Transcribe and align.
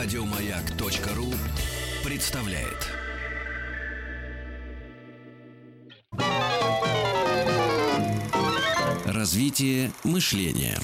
Радиомаяк.ру 0.00 1.34
представляет. 2.04 2.86
Развитие 9.04 9.90
мышления. 10.04 10.78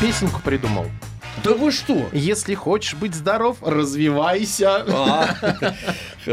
Песенку 0.00 0.40
придумал. 0.40 0.86
Да 1.44 1.52
вы 1.52 1.70
что? 1.70 2.08
Если 2.12 2.54
хочешь 2.54 2.94
быть 2.94 3.14
здоров, 3.14 3.58
развивайся. 3.60 4.84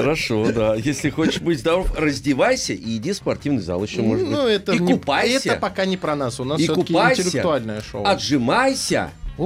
Хорошо, 0.02 0.52
да. 0.52 0.75
Если 0.75 1.09
хочешь 1.09 1.41
быть 1.41 1.59
здоров, 1.59 1.94
раздевайся 1.98 2.73
и 2.73 2.98
иди 2.98 3.12
в 3.12 3.16
спортивный 3.16 3.62
зал 3.62 3.84
еще, 3.84 4.02
может 4.02 4.26
быть. 4.26 4.34
Ну, 4.36 4.48
это 4.48 4.73
и 4.73 4.80
не- 4.80 4.94
купайся. 4.94 5.49
Это 5.52 5.59
пока 5.59 5.86
не 5.86 5.98
про 5.98 6.16
нас. 6.16 6.40
У 6.40 6.44
нас 6.44 6.59
И 6.59 6.67
купайся. 6.67 7.22
интеллектуальное 7.22 7.81
шоу. 7.81 8.05
Отжимайся, 8.05 9.12
У, 9.38 9.45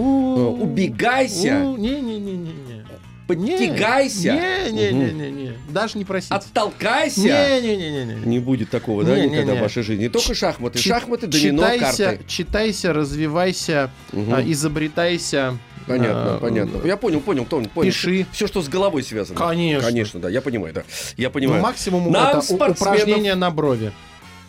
убегайся, 0.62 1.62
Не-не-не-не. 1.77 2.85
подтягайся, 3.27 4.34
Не-не-не-не. 4.71 5.54
Даже 5.70 5.98
не 5.98 6.05
просите. 6.05 6.34
оттолкайся. 6.34 7.21
Не-не-не-не. 7.21 8.26
Не 8.26 8.40
будет 8.40 8.70
такого, 8.70 9.04
да, 9.04 9.20
никогда 9.20 9.55
в 9.55 9.59
вашей 9.59 9.84
жизни. 9.84 10.04
Не 10.04 10.09
только 10.09 10.34
шахматы. 10.34 10.79
Шахматы, 10.79 11.27
домино, 11.27 11.63
карты. 11.79 12.20
читайся, 12.27 12.93
развивайся, 12.93 13.91
а, 14.13 14.41
изобретайся. 14.45 15.57
Понятно, 15.89 16.35
а, 16.35 16.39
понятно. 16.39 16.88
Я 16.88 16.95
понял, 16.98 17.20
понял, 17.20 17.45
понял. 17.45 17.67
понял. 17.70 17.89
Пиши. 17.91 18.25
Все, 18.31 18.48
что 18.48 18.61
с 18.61 18.70
головой 18.70 19.03
связано. 19.03 19.38
Конечно. 19.38 19.85
Конечно, 19.88 20.20
да, 20.20 20.29
я 20.29 20.41
понимаю, 20.41 20.73
да. 20.73 20.84
Я 21.17 21.27
Ну, 21.27 21.34
понимаю. 21.34 21.62
максимум 21.62 22.12
Нам, 22.12 22.38
это 22.38 22.39
спортсменов- 22.41 22.71
упражнение 22.81 23.35
на 23.35 23.49
брови. 23.52 23.91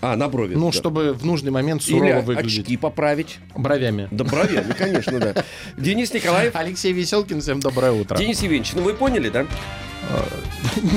А, 0.02 0.16
на 0.16 0.28
брови. 0.28 0.54
Ну, 0.54 0.70
да. 0.70 0.72
чтобы 0.72 1.12
в 1.12 1.26
нужный 1.26 1.50
момент 1.50 1.82
сурово 1.82 2.04
Или 2.04 2.20
выглядеть. 2.20 2.60
очки 2.60 2.76
поправить. 2.78 3.38
Бровями. 3.54 4.08
Да 4.10 4.24
бровями, 4.24 4.72
конечно, 4.72 5.18
да. 5.18 5.44
Денис 5.76 6.12
Николаев. 6.14 6.54
Алексей 6.56 6.92
Веселкин, 6.92 7.40
всем 7.42 7.60
доброе 7.60 7.92
утро. 7.92 8.16
Денис 8.16 8.40
Евгеньевич, 8.40 8.72
ну 8.74 8.82
вы 8.82 8.94
поняли, 8.94 9.28
да? 9.28 9.46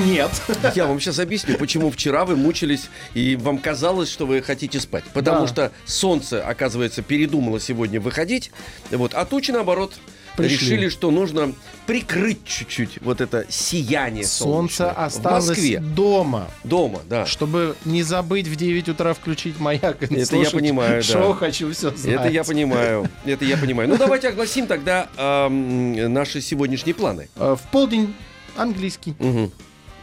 Нет. 0.06 0.30
Я 0.74 0.86
вам 0.86 1.00
сейчас 1.00 1.18
объясню, 1.18 1.56
почему 1.58 1.90
вчера 1.90 2.24
вы 2.24 2.36
мучились 2.36 2.88
и 3.14 3.36
вам 3.36 3.58
казалось, 3.58 4.10
что 4.10 4.26
вы 4.26 4.42
хотите 4.42 4.80
спать. 4.80 5.04
Потому 5.12 5.42
Да. 5.42 5.48
что 5.48 5.72
солнце, 5.84 6.42
оказывается, 6.42 7.02
передумало 7.02 7.60
сегодня 7.60 8.00
выходить, 8.00 8.50
вот, 8.90 9.14
а 9.14 9.24
тучи, 9.24 9.50
наоборот, 9.50 9.94
Пришли. 10.36 10.56
решили, 10.76 10.88
что 10.88 11.10
нужно 11.10 11.52
прикрыть 11.86 12.44
чуть-чуть 12.44 12.98
вот 13.02 13.20
это 13.20 13.44
сияние 13.48 14.24
Солнце 14.26 14.76
солнечное. 14.76 15.04
осталось 15.06 15.44
В 15.44 15.48
Москве. 15.48 15.80
дома, 15.80 16.48
Дома, 16.64 17.00
да. 17.08 17.26
чтобы 17.26 17.76
не 17.84 18.02
забыть 18.02 18.48
в 18.48 18.56
9 18.56 18.88
утра 18.88 19.14
включить 19.14 19.58
маяк. 19.60 20.02
и 20.02 20.06
Это 20.06 20.14
я 20.16 20.26
слушать 20.26 20.52
понимаю, 20.52 21.02
да. 21.02 21.12
Шоу 21.12 21.32
«Хочу 21.34 21.70
все 21.72 21.90
знать». 21.90 22.14
Это 22.20 22.28
я 22.28 22.44
понимаю. 22.44 23.08
Это 23.24 23.44
я 23.44 23.56
понимаю. 23.56 23.88
Ну, 23.88 23.96
давайте 23.96 24.28
огласим 24.28 24.66
тогда 24.66 25.08
наши 25.48 26.40
сегодняшние 26.40 26.94
планы. 26.94 27.28
Э, 27.36 27.56
В 27.58 27.70
полдень 27.70 28.14
английский. 28.56 29.14
Мгм. 29.18 29.52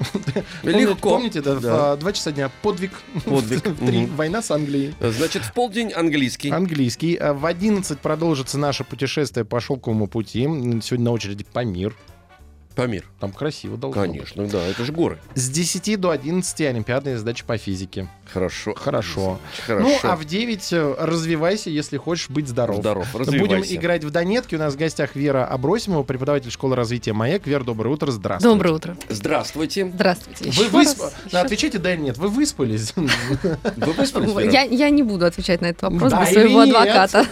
Помните- 0.61 0.79
Легко. 0.79 1.09
Помните, 1.11 1.41
да, 1.41 1.59
а, 1.63 1.97
два 1.97 2.13
часа 2.13 2.31
дня 2.31 2.49
подвиг. 2.61 2.91
Подвиг. 3.25 3.65
В. 3.79 4.15
Война 4.15 4.41
с 4.41 4.51
Англией. 4.51 4.93
Значит, 4.99 5.43
в 5.43 5.53
полдень 5.53 5.91
английский. 5.93 6.49
Английский. 6.49 7.15
А 7.15 7.33
В 7.33 7.45
11 7.45 7.99
продолжится 7.99 8.57
наше 8.57 8.83
путешествие 8.83 9.45
по 9.45 9.59
шелковому 9.59 10.07
пути. 10.07 10.43
Сегодня 10.81 11.05
на 11.05 11.11
очереди 11.11 11.45
Памир. 11.51 11.95
Памир. 12.75 13.05
Там 13.19 13.31
красиво 13.31 13.77
должно 13.77 14.01
быть. 14.01 14.11
Конечно, 14.11 14.47
да, 14.47 14.65
это 14.65 14.83
же 14.85 14.91
горы. 14.91 15.17
С 15.35 15.49
10 15.49 15.99
до 15.99 16.09
11 16.11 16.61
олимпиадная 16.61 17.17
задача 17.17 17.43
по 17.45 17.57
физике. 17.57 18.07
Хорошо. 18.31 18.73
Хорошо. 18.75 19.39
Хорошо. 19.65 19.87
Ну, 19.87 19.97
а 20.09 20.15
в 20.15 20.23
9 20.25 20.73
э, 20.73 20.95
развивайся, 20.99 21.69
если 21.69 21.97
хочешь 21.97 22.29
быть 22.29 22.47
здоров. 22.47 22.77
Здоров, 22.77 23.07
Будем 23.11 23.25
развивайся. 23.25 23.75
играть 23.75 24.03
в 24.05 24.09
Донетки. 24.09 24.55
У 24.55 24.57
нас 24.59 24.73
в 24.73 24.77
гостях 24.77 25.15
Вера 25.15 25.45
Абросимова, 25.45 26.03
преподаватель 26.03 26.49
школы 26.49 26.75
развития 26.77 27.11
«Маяк». 27.13 27.45
Вера, 27.45 27.63
доброе 27.65 27.89
утро, 27.89 28.09
здравствуйте. 28.11 28.53
Доброе 28.55 28.73
утро. 28.73 28.97
Здравствуйте. 29.09 29.91
Здравствуйте. 29.93 30.49
Вы 30.51 30.67
высп... 30.69 30.99
Да, 30.99 31.11
еще- 31.25 31.37
отвечайте 31.39 31.77
да 31.77 31.93
или 31.93 32.01
нет. 32.01 32.17
Вы 32.17 32.29
выспались? 32.29 32.93
Вы 32.95 33.91
выспались? 33.93 34.53
Я, 34.53 34.61
я 34.61 34.89
не 34.89 35.03
буду 35.03 35.25
отвечать 35.25 35.59
на 35.61 35.65
этот 35.67 35.81
вопрос 35.83 36.11
Да 36.11 36.21
без 36.21 36.29
своего 36.29 36.63
нет? 36.63 36.75
адвоката. 36.75 37.25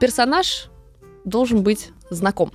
персонаж 0.02 0.68
должен 1.24 1.64
быть 1.64 1.92
знаком. 2.10 2.52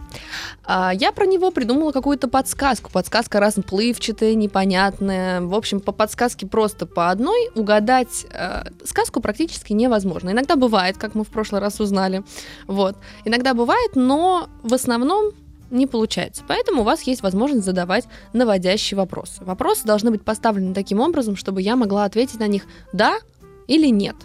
А, 0.64 0.92
я 0.94 1.12
про 1.12 1.26
него 1.26 1.50
придумала 1.50 1.92
какую-то 1.92 2.28
подсказку. 2.28 2.90
Подсказка 2.90 3.40
расплывчатая, 3.40 4.34
непонятная. 4.34 5.40
В 5.40 5.54
общем, 5.54 5.80
по 5.80 5.92
подсказке 5.92 6.46
просто 6.46 6.86
по 6.86 7.10
одной 7.10 7.50
угадать 7.54 8.26
э, 8.32 8.64
сказку 8.84 9.20
практически 9.20 9.72
невозможно. 9.72 10.30
Иногда 10.30 10.56
бывает, 10.56 10.98
как 10.98 11.14
мы 11.14 11.24
в 11.24 11.28
прошлый 11.28 11.60
раз 11.60 11.80
узнали. 11.80 12.22
Вот. 12.66 12.96
Иногда 13.24 13.54
бывает, 13.54 13.96
но 13.96 14.48
в 14.62 14.74
основном 14.74 15.32
не 15.70 15.86
получается. 15.86 16.42
Поэтому 16.46 16.82
у 16.82 16.84
вас 16.84 17.02
есть 17.02 17.22
возможность 17.22 17.64
задавать 17.64 18.06
наводящие 18.32 18.96
вопросы. 18.96 19.44
Вопросы 19.44 19.84
должны 19.84 20.10
быть 20.10 20.22
поставлены 20.22 20.74
таким 20.74 21.00
образом, 21.00 21.36
чтобы 21.36 21.62
я 21.62 21.76
могла 21.76 22.04
ответить 22.04 22.40
на 22.40 22.46
них 22.46 22.64
«да» 22.92 23.18
или 23.66 23.86
«нет». 23.86 24.16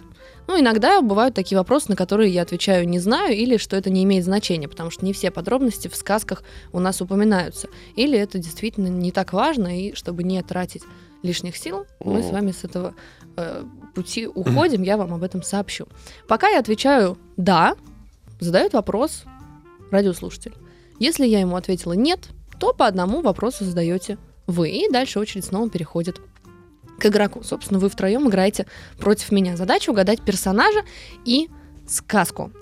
Ну, 0.46 0.60
иногда 0.60 1.00
бывают 1.00 1.34
такие 1.34 1.58
вопросы, 1.58 1.86
на 1.88 1.96
которые 1.96 2.30
я 2.30 2.42
отвечаю 2.42 2.88
«не 2.88 2.98
знаю» 2.98 3.36
или 3.36 3.56
что 3.56 3.76
это 3.76 3.90
не 3.90 4.04
имеет 4.04 4.24
значения, 4.24 4.68
потому 4.68 4.90
что 4.90 5.04
не 5.04 5.12
все 5.12 5.30
подробности 5.30 5.88
в 5.88 5.96
сказках 5.96 6.42
у 6.72 6.78
нас 6.78 7.00
упоминаются. 7.00 7.68
Или 7.96 8.18
это 8.18 8.38
действительно 8.38 8.88
не 8.88 9.10
так 9.10 9.32
важно, 9.32 9.78
и 9.78 9.94
чтобы 9.94 10.22
не 10.22 10.42
тратить 10.42 10.82
лишних 11.22 11.56
сил, 11.56 11.86
мы 12.00 12.22
с 12.22 12.30
вами 12.30 12.52
с 12.52 12.64
этого 12.64 12.94
э, 13.36 13.64
пути 13.94 14.26
уходим, 14.26 14.82
я 14.82 14.96
вам 14.96 15.12
об 15.14 15.22
этом 15.22 15.42
сообщу. 15.42 15.86
Пока 16.28 16.48
я 16.48 16.60
отвечаю 16.60 17.18
«да», 17.36 17.74
задает 18.38 18.72
вопрос 18.74 19.24
радиослушатель. 19.90 20.54
Если 20.98 21.26
я 21.26 21.40
ему 21.40 21.56
ответила 21.56 21.94
«нет», 21.94 22.28
то 22.58 22.72
по 22.72 22.86
одному 22.86 23.20
вопросу 23.20 23.64
задаете 23.64 24.18
вы, 24.46 24.70
и 24.70 24.90
дальше 24.90 25.18
очередь 25.18 25.44
снова 25.44 25.68
переходит 25.68 26.20
к 26.98 27.06
игроку. 27.06 27.42
Собственно, 27.42 27.78
вы 27.78 27.88
втроем 27.88 28.28
играете 28.28 28.66
против 28.98 29.30
меня. 29.32 29.56
Задача 29.56 29.90
угадать 29.90 30.22
персонажа 30.22 30.80
и 31.24 31.48
сказку. 31.90 32.52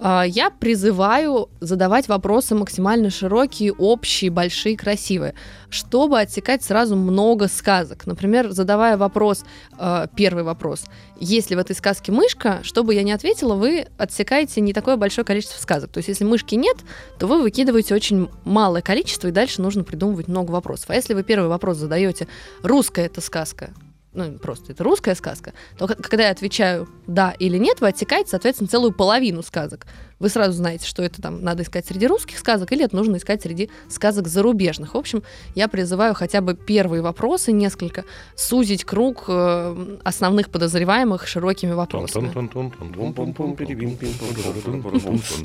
А, 0.00 0.24
Я 0.24 0.50
призываю 0.50 1.48
задавать 1.60 2.08
вопросы 2.08 2.54
максимально 2.54 3.10
широкие, 3.10 3.72
общие, 3.72 4.30
большие, 4.30 4.76
красивые, 4.76 5.34
чтобы 5.68 6.20
отсекать 6.20 6.62
сразу 6.62 6.96
много 6.96 7.48
сказок. 7.48 8.06
Например, 8.06 8.50
задавая 8.50 8.96
вопрос, 8.96 9.44
э, 9.78 10.06
первый 10.16 10.42
вопрос, 10.42 10.84
есть 11.18 11.50
ли 11.50 11.56
в 11.56 11.58
этой 11.58 11.76
сказке 11.76 12.12
мышка, 12.12 12.60
чтобы 12.62 12.94
я 12.94 13.02
не 13.02 13.12
ответила, 13.12 13.54
вы 13.54 13.86
отсекаете 13.98 14.60
не 14.60 14.72
такое 14.72 14.96
большое 14.96 15.24
количество 15.24 15.60
сказок. 15.60 15.90
То 15.92 15.98
есть, 15.98 16.08
если 16.08 16.24
мышки 16.24 16.54
нет, 16.54 16.78
то 17.18 17.26
вы 17.26 17.42
выкидываете 17.42 17.94
очень 17.94 18.28
малое 18.44 18.82
количество, 18.82 19.28
и 19.28 19.32
дальше 19.32 19.62
нужно 19.62 19.84
придумывать 19.84 20.28
много 20.28 20.50
вопросов. 20.50 20.90
А 20.90 20.94
если 20.94 21.14
вы 21.14 21.22
первый 21.22 21.48
вопрос 21.48 21.76
задаете, 21.76 22.26
русская 22.62 23.06
это 23.06 23.20
сказка, 23.20 23.70
ну, 24.12 24.38
просто 24.38 24.72
это 24.72 24.82
русская 24.84 25.14
сказка, 25.14 25.54
то 25.78 25.86
когда 25.86 26.24
я 26.24 26.30
отвечаю 26.30 26.88
да 27.06 27.32
или 27.38 27.58
нет, 27.58 27.80
вы 27.80 27.88
отсекаете, 27.88 28.30
соответственно, 28.30 28.68
целую 28.68 28.92
половину 28.92 29.42
сказок. 29.42 29.86
Вы 30.20 30.28
сразу 30.28 30.52
знаете, 30.52 30.86
что 30.86 31.02
это 31.02 31.22
там 31.22 31.42
надо 31.42 31.62
искать 31.62 31.86
среди 31.86 32.06
русских 32.06 32.38
сказок 32.38 32.70
или 32.72 32.84
это 32.84 32.94
нужно 32.94 33.16
искать 33.16 33.40
среди 33.42 33.70
сказок 33.88 34.28
зарубежных. 34.28 34.94
В 34.94 34.98
общем, 34.98 35.22
я 35.54 35.66
призываю 35.66 36.12
хотя 36.14 36.42
бы 36.42 36.54
первые 36.54 37.00
вопросы, 37.02 37.52
несколько, 37.52 38.04
сузить 38.36 38.84
круг 38.84 39.24
э, 39.28 39.96
основных 40.04 40.50
подозреваемых 40.50 41.26
широкими 41.26 41.72
вопросами. 41.72 42.30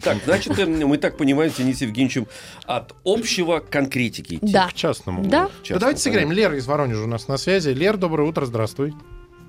Так, 0.03 0.17
значит, 0.25 0.67
мы 0.67 0.97
так 0.97 1.17
понимаем, 1.17 1.51
с 1.51 1.55
Денисом 1.55 1.87
Евгеньевичем, 1.87 2.27
от 2.65 2.93
общего 3.05 3.59
к 3.59 3.69
конкретике 3.69 4.35
идти. 4.35 4.51
Да. 4.51 4.67
К 4.67 4.73
частному. 4.73 5.23
Да. 5.23 5.49
Часто, 5.63 5.73
Ну, 5.75 5.79
давайте 5.79 6.01
сыграем. 6.01 6.31
Лера 6.33 6.57
из 6.57 6.67
Воронежа 6.67 7.03
у 7.03 7.07
нас 7.07 7.29
на 7.29 7.37
связи. 7.37 7.69
Лер, 7.69 7.95
доброе 7.95 8.27
утро, 8.27 8.45
здравствуй. 8.45 8.93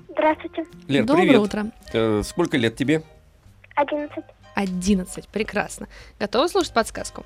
Здравствуйте. 0.09 0.63
Лер, 0.87 1.03
Доброе 1.03 1.23
привет. 1.23 1.41
утро. 1.41 1.71
Э, 1.93 2.21
Сколько 2.23 2.57
лет 2.57 2.75
тебе? 2.77 3.03
Одиннадцать. 3.75 4.23
11. 4.57 5.27
Прекрасно. 5.27 5.87
Готовы 6.19 6.49
слушать 6.49 6.73
подсказку? 6.73 7.23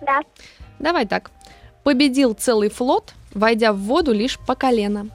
Да. 0.00 0.20
Давай 0.78 1.06
так. 1.06 1.32
Победил 1.82 2.34
целый 2.34 2.70
флот, 2.70 3.14
войдя 3.34 3.72
в 3.72 3.78
воду 3.78 4.12
лишь 4.12 4.38
по 4.38 4.54
колено. 4.54 5.08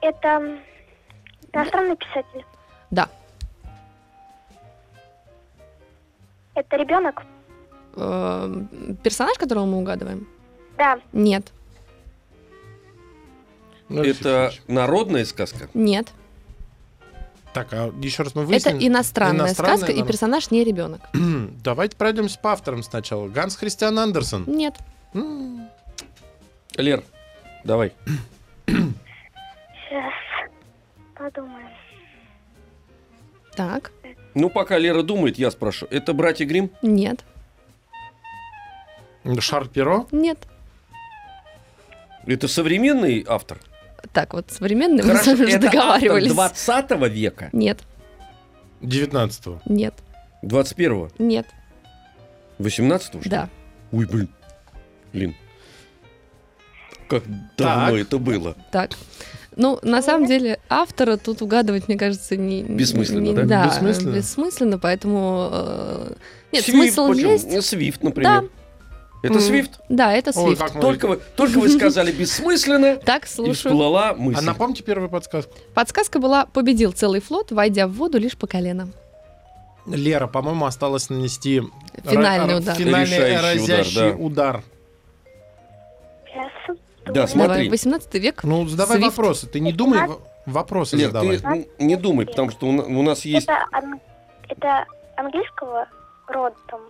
Это 0.00 0.58
иностранный 1.52 1.96
писатель. 1.96 2.44
Да. 2.90 3.08
Это 6.54 6.76
ребенок? 6.76 7.22
Э, 7.96 8.48
персонаж, 9.02 9.36
которого 9.38 9.64
мы 9.64 9.78
угадываем? 9.78 10.28
Да. 10.78 11.00
Нет. 11.12 11.52
Это 13.88 14.52
народная 14.68 15.24
сказка? 15.24 15.68
Нет. 15.74 16.12
Так, 17.54 17.68
а 17.72 17.92
еще 18.00 18.22
раз 18.22 18.34
мы 18.34 18.42
Это 18.42 18.48
выясним. 18.50 18.78
иностранная, 18.88 19.46
Иностранная, 19.46 19.76
сказка, 19.76 19.92
и 19.92 19.94
наверное. 19.94 20.08
персонаж 20.12 20.50
не 20.50 20.64
ребенок. 20.64 21.00
Давайте 21.62 21.96
пройдемся 21.96 22.38
по 22.38 22.52
авторам 22.52 22.82
сначала. 22.82 23.28
Ганс 23.28 23.56
Христиан 23.56 23.98
Андерсон. 23.98 24.44
Нет. 24.46 24.74
Лер, 26.76 27.04
давай. 27.64 27.92
Сейчас 28.66 30.12
подумаем. 31.14 31.68
Так. 33.54 33.92
Ну, 34.34 34.48
пока 34.48 34.78
Лера 34.78 35.02
думает, 35.02 35.36
я 35.38 35.50
спрошу. 35.50 35.86
Это 35.90 36.14
братья 36.14 36.46
Грим? 36.46 36.70
Нет. 36.80 37.22
Шарль 39.40 39.68
Перо. 39.68 40.06
Нет. 40.10 40.38
Это 42.26 42.48
современный 42.48 43.24
автор? 43.28 43.58
Так, 44.12 44.34
вот 44.34 44.50
современные 44.50 45.04
мы 45.04 45.14
с 45.14 45.20
Хорошо, 45.20 45.30
вами 45.32 45.44
уже 45.46 45.56
это 45.56 45.66
договаривались. 45.70 46.32
автор 46.68 46.98
20 46.98 47.12
века? 47.12 47.48
Нет. 47.52 47.80
19-го. 48.80 49.60
Нет. 49.66 49.94
21-го? 50.42 51.10
Нет. 51.18 51.46
18-го? 52.58 52.98
что 53.00 53.18
ли? 53.18 53.30
Да. 53.30 53.48
Ой, 53.92 54.06
блин. 54.06 54.28
Блин. 55.12 55.34
Как 57.08 57.22
давно 57.56 57.90
Так. 57.90 57.94
это 57.94 58.18
было. 58.18 58.56
Так. 58.72 58.90
Ну, 59.54 59.78
на 59.82 60.00
самом 60.00 60.26
деле, 60.26 60.58
автора 60.70 61.18
тут 61.18 61.42
угадывать, 61.42 61.86
мне 61.86 61.98
кажется, 61.98 62.36
не... 62.36 62.62
Бессмысленно, 62.62 63.20
не- 63.20 63.34
да? 63.34 63.42
Да, 63.44 63.66
Бессмысленно? 63.66 64.14
бессмысленно, 64.16 64.78
поэтому... 64.78 65.50
э, 65.52 66.12
Нет, 66.52 66.64
Свифт, 66.64 66.94
смысл 66.94 67.08
почему? 67.08 67.30
есть. 67.32 67.62
Свифт, 67.66 68.02
например. 68.02 68.48
Это 69.22 69.40
Свифт? 69.40 69.80
Да, 69.88 70.12
это 70.12 70.32
Ой, 70.34 70.56
Свифт. 70.56 70.80
Только 70.80 71.06
вы, 71.06 71.20
только 71.36 71.58
вы 71.60 71.68
сказали 71.68 72.10
бессмысленно, 72.18 72.96
Так, 72.96 73.24
и 73.24 73.28
слушаю. 73.28 73.54
всплыла 73.54 74.14
мысль. 74.14 74.38
А 74.40 74.42
напомните 74.42 74.82
первую 74.82 75.08
подсказку. 75.08 75.52
Подсказка 75.74 76.18
была 76.18 76.46
«Победил 76.46 76.92
целый 76.92 77.20
флот, 77.20 77.52
войдя 77.52 77.86
в 77.86 77.92
воду 77.92 78.18
лишь 78.18 78.36
по 78.36 78.46
колено». 78.46 78.88
Лера, 79.86 80.26
по-моему, 80.28 80.64
осталось 80.64 81.08
нанести 81.10 81.62
Финальный 82.04 82.58
удар. 82.58 82.76
Финальный 82.76 83.16
Решающий 83.16 83.64
удар, 83.64 83.78
разящий 83.78 84.10
да. 84.10 84.16
удар. 84.16 84.62
Да, 87.06 87.26
смотри. 87.26 87.48
Давай, 87.48 87.68
18 87.68 88.14
век. 88.14 88.44
Ну, 88.44 88.66
задавай 88.68 88.98
вопросы. 89.00 89.46
Ты 89.48 89.58
не 89.60 89.72
думай, 89.72 90.00
вопросы 90.46 90.96
Лер, 90.96 91.08
задавай. 91.08 91.38
ты 91.38 91.68
не 91.80 91.96
думай, 91.96 92.26
потому 92.26 92.50
что 92.50 92.66
у 92.66 92.72
на- 92.72 92.84
у 92.84 93.02
нас 93.02 93.24
есть... 93.24 93.46
Это, 93.48 93.64
ан- 93.72 94.00
это 94.48 94.84
английского 95.16 95.88
рода 96.28 96.54
там 96.68 96.80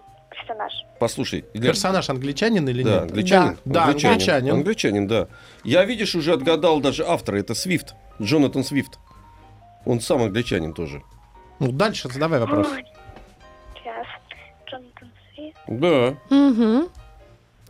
персонаж? 0.47 0.73
Послушай, 0.99 1.45
Лер, 1.55 1.73
Персонаж 1.73 2.11
англичанин 2.11 2.69
или 2.69 2.83
Да, 2.83 2.91
нет? 2.91 3.03
англичанин. 3.03 3.59
Да. 3.65 3.73
Да, 3.73 3.85
англичанин. 3.87 4.53
Англичанин, 4.55 5.07
да. 5.07 5.29
Я, 5.65 5.85
видишь, 5.85 6.15
уже 6.15 6.33
отгадал 6.33 6.81
даже 6.81 7.05
автора. 7.07 7.39
Это 7.39 7.55
Свифт. 7.55 7.95
Джонатан 8.21 8.65
Свифт. 8.65 8.99
Он 9.85 10.01
сам 10.01 10.23
англичанин 10.23 10.73
тоже. 10.75 11.03
Ну, 11.59 11.73
дальше 11.73 12.09
задавай 12.09 12.41
вопрос. 12.41 12.69
Ой. 12.73 12.85
Сейчас. 13.75 14.07
Джонатан 14.71 15.11
Свифт. 15.35 15.59
Да. 15.69 16.17
Угу. 16.37 16.89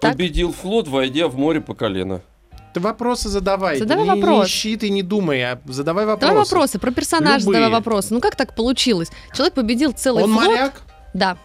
Так. 0.01 0.13
Победил 0.13 0.53
флот, 0.53 0.89
войдя 0.89 1.29
в 1.29 1.37
море 1.37 1.61
по 1.61 1.75
колено. 1.75 2.21
Ты 2.75 2.81
вопросы 2.81 3.29
задавай. 3.29 3.79
Задавай 3.79 4.05
не, 4.05 4.11
вопрос. 4.11 4.47
Не 4.47 4.51
ищи, 4.51 4.77
ты 4.77 4.89
не 4.91 5.03
думай, 5.03 5.43
а 5.43 5.61
задавай 5.67 6.07
вопросы. 6.07 6.27
Давай 6.33 6.45
вопросы 6.45 6.79
про 6.79 6.91
персонажа, 6.91 7.45
Любые. 7.45 7.61
задавай 7.61 7.71
вопросы. 7.71 8.15
Ну 8.15 8.21
как 8.21 8.35
так 8.35 8.55
получилось? 8.55 9.11
Человек 9.35 9.53
победил 9.55 9.93
целый 9.93 10.25
Он 10.25 10.33
флот. 10.33 10.45
моряк? 10.47 10.83
Да. 11.13 11.37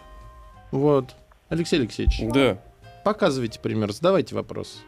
Вот. 0.70 1.14
Алексей 1.48 1.78
Алексеевич, 1.80 2.20
Да. 2.32 2.58
показывайте 3.04 3.58
пример, 3.60 3.92
задавайте 3.92 4.34
вопрос. 4.34 4.82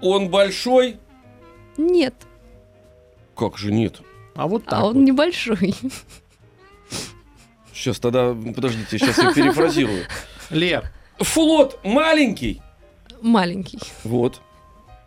Он 0.00 0.28
большой? 0.30 0.98
Нет. 1.76 2.14
Как 3.36 3.58
же 3.58 3.72
нет? 3.72 4.00
А 4.34 4.46
вот 4.46 4.64
так 4.64 4.80
а 4.80 4.86
он 4.86 4.94
вот. 4.94 5.00
небольшой. 5.00 5.74
Сейчас 7.72 7.98
тогда, 7.98 8.34
подождите, 8.34 8.98
сейчас 8.98 9.18
я 9.18 9.32
перефразирую. 9.32 10.04
Лер, 10.50 10.90
Флот 11.18 11.78
маленький. 11.84 12.60
Маленький. 13.20 13.78
Вот. 14.04 14.40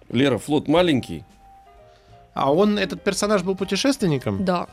Лера, 0.10 0.38
флот 0.38 0.68
маленький. 0.68 1.24
а 2.34 2.54
он, 2.54 2.78
этот 2.80 3.04
персонаж 3.04 3.44
был 3.44 3.56
путешественником? 3.56 4.46
Да. 4.46 4.68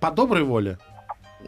По 0.00 0.10
доброй 0.10 0.42
воле? 0.42 0.78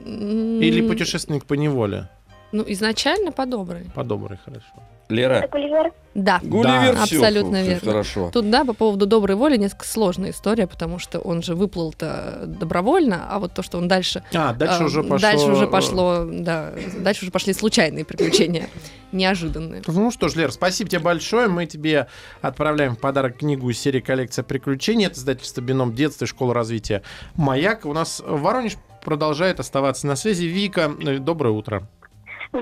Или 0.04 0.86
путешественник 0.86 1.44
по 1.44 1.54
неволе? 1.54 2.08
Ну, 2.52 2.64
изначально 2.66 3.32
по 3.32 3.46
доброй. 3.46 3.86
По 3.94 4.04
доброй, 4.04 4.38
хорошо. 4.44 4.66
Лера, 5.08 5.34
Это 5.34 5.48
Гулливер? 5.48 5.92
Да. 6.14 6.40
Гулливер 6.42 6.96
всё, 6.96 7.18
абсолютно 7.18 7.58
фу, 7.58 7.64
верно. 7.64 7.90
Хорошо. 7.90 8.30
Тут, 8.32 8.50
да, 8.50 8.64
по 8.64 8.72
поводу 8.72 9.06
доброй 9.06 9.36
воли 9.36 9.56
несколько 9.56 9.86
сложная 9.86 10.30
история, 10.30 10.66
потому 10.66 10.98
что 10.98 11.20
он 11.20 11.42
же 11.42 11.54
выплыл-то 11.54 12.44
добровольно, 12.46 13.26
а 13.30 13.38
вот 13.38 13.52
то, 13.52 13.62
что 13.62 13.78
он 13.78 13.86
дальше... 13.86 14.24
А, 14.34 14.52
дальше 14.52 14.82
э, 14.82 14.86
уже 14.86 15.02
пошло... 15.02 15.18
Дальше 15.18 15.46
уже 15.46 15.66
пошло, 15.68 16.26
да, 16.28 16.72
дальше 16.98 17.24
уже 17.24 17.30
пошли 17.30 17.52
случайные 17.52 18.04
приключения, 18.04 18.68
неожиданные. 19.12 19.82
Ну 19.86 20.10
что 20.10 20.28
ж, 20.28 20.36
Лер, 20.36 20.50
спасибо 20.50 20.90
тебе 20.90 21.00
большое. 21.00 21.48
Мы 21.48 21.66
тебе 21.66 22.08
отправляем 22.40 22.96
в 22.96 22.98
подарок 22.98 23.38
книгу 23.38 23.70
из 23.70 23.78
серии 23.78 24.00
«Коллекция 24.00 24.42
приключений». 24.42 25.06
Это 25.06 25.18
издательство 25.18 25.60
«Бином 25.60 25.94
детства» 25.94 26.24
и 26.24 26.28
школа 26.28 26.54
развития 26.54 27.02
«Маяк». 27.34 27.84
У 27.84 27.92
нас 27.92 28.22
Воронеж 28.26 28.76
продолжает 29.04 29.60
оставаться 29.60 30.06
на 30.08 30.16
связи. 30.16 30.46
Вика, 30.46 30.90
э, 31.00 31.18
доброе 31.18 31.50
утро. 31.50 31.88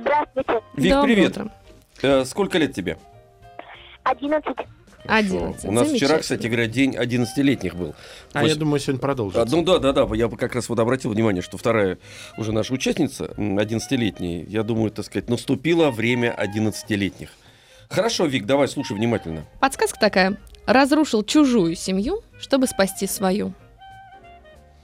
Здравствуйте. 0.01 0.61
Вик, 0.77 0.93
Доброе 0.93 1.15
привет. 1.15 1.31
утро. 1.33 1.51
Э, 2.03 2.25
сколько 2.25 2.59
лет 2.59 2.73
тебе? 2.75 2.99
Одиннадцать. 4.03 4.57
11. 5.07 5.65
У 5.67 5.71
нас 5.73 5.91
вчера, 5.91 6.19
кстати 6.19 6.47
говоря, 6.47 6.67
день 6.67 6.97
11-летних 6.97 7.75
был. 7.75 7.95
А 8.33 8.43
Вось- 8.43 8.49
я 8.49 8.55
думаю, 8.57 8.81
сегодня 8.81 9.01
А, 9.01 9.03
продолжится. 9.03 9.55
ну 9.57 9.63
да, 9.63 9.79
да, 9.79 9.93
да, 9.93 10.09
я 10.15 10.29
бы 10.29 10.39
как 10.39 10.55
раз 10.55 10.69
вот 10.71 10.79
обратил 10.79 11.11
внимание, 11.11 11.43
что 11.43 11.59
вторая 11.59 11.99
уже 12.39 12.53
наша 12.53 12.73
участница, 12.73 13.35
м, 13.37 13.59
11-летняя, 13.59 14.45
я 14.49 14.63
думаю, 14.63 14.91
так 14.91 15.05
сказать, 15.05 15.29
наступило 15.29 15.91
время 15.91 16.33
11-летних. 16.35 17.29
Хорошо, 17.91 18.25
Вик, 18.25 18.47
давай, 18.47 18.67
слушай 18.67 18.97
внимательно. 18.97 19.45
Подсказка 19.61 20.01
такая. 20.01 20.39
Разрушил 20.65 21.23
чужую 21.23 21.75
семью, 21.77 22.23
чтобы 22.41 22.67
спасти 22.67 23.07
свою. 23.07 23.53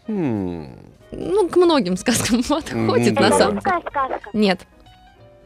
Хм, 0.07 0.67
Ну, 1.13 1.49
к 1.49 1.57
многим 1.57 1.97
сказкам 1.97 2.43
подходит, 2.49 3.15
да. 3.15 3.31
на 3.31 3.39
самом 3.39 3.59
деле. 3.61 4.21
Нет. 4.35 4.61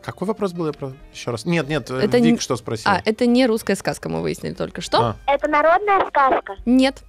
Какой 0.04 0.28
вопрос 0.28 0.52
был? 0.52 0.66
Я 0.66 0.72
про... 0.72 0.92
Еще 1.14 1.30
раз. 1.30 1.46
Нет, 1.46 1.66
нет, 1.68 1.90
э, 1.90 1.96
Это 1.96 2.18
Вик 2.18 2.32
не- 2.34 2.38
что 2.38 2.56
спросил? 2.56 2.90
А, 2.90 3.00
это 3.04 3.24
не 3.26 3.46
русская 3.46 3.74
сказка, 3.74 4.08
мы 4.10 4.20
выяснили 4.20 4.52
только 4.52 4.82
что. 4.82 4.98
А, 5.00 5.16
Это 5.26 5.48
народная 5.48 6.06
сказка. 6.08 6.56
Нет. 6.66 7.02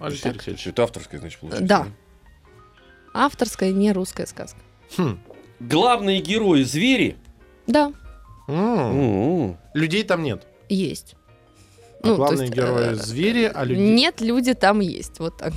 Алексей 0.00 0.22
Так. 0.24 0.32
Алексеевич. 0.32 0.66
это 0.66 0.82
авторская, 0.82 1.20
значит, 1.20 1.38
получается. 1.38 1.66
Да. 1.68 1.86
Авторская, 3.14 3.70
не 3.70 3.92
русская 3.92 4.26
сказка. 4.26 4.58
Хм. 4.96 5.20
Главные 5.60 6.20
герои 6.20 6.62
звери. 6.64 7.16
Да, 7.68 7.92
М. 8.48 8.56
М, 9.52 9.58
Людей 9.74 10.02
там 10.02 10.22
нет. 10.24 10.44
есть. 10.68 11.14
А 12.02 12.08
Ну, 12.08 12.16
главные 12.16 12.46
есть, 12.48 12.54
герои 12.54 12.90
э, 12.90 12.94
звери, 12.94 13.44
а 13.54 13.62
люди... 13.64 13.78
Нет, 13.80 14.20
люди 14.20 14.54
там 14.54 14.80
есть. 14.80 15.20
Вот 15.20 15.36
так. 15.36 15.52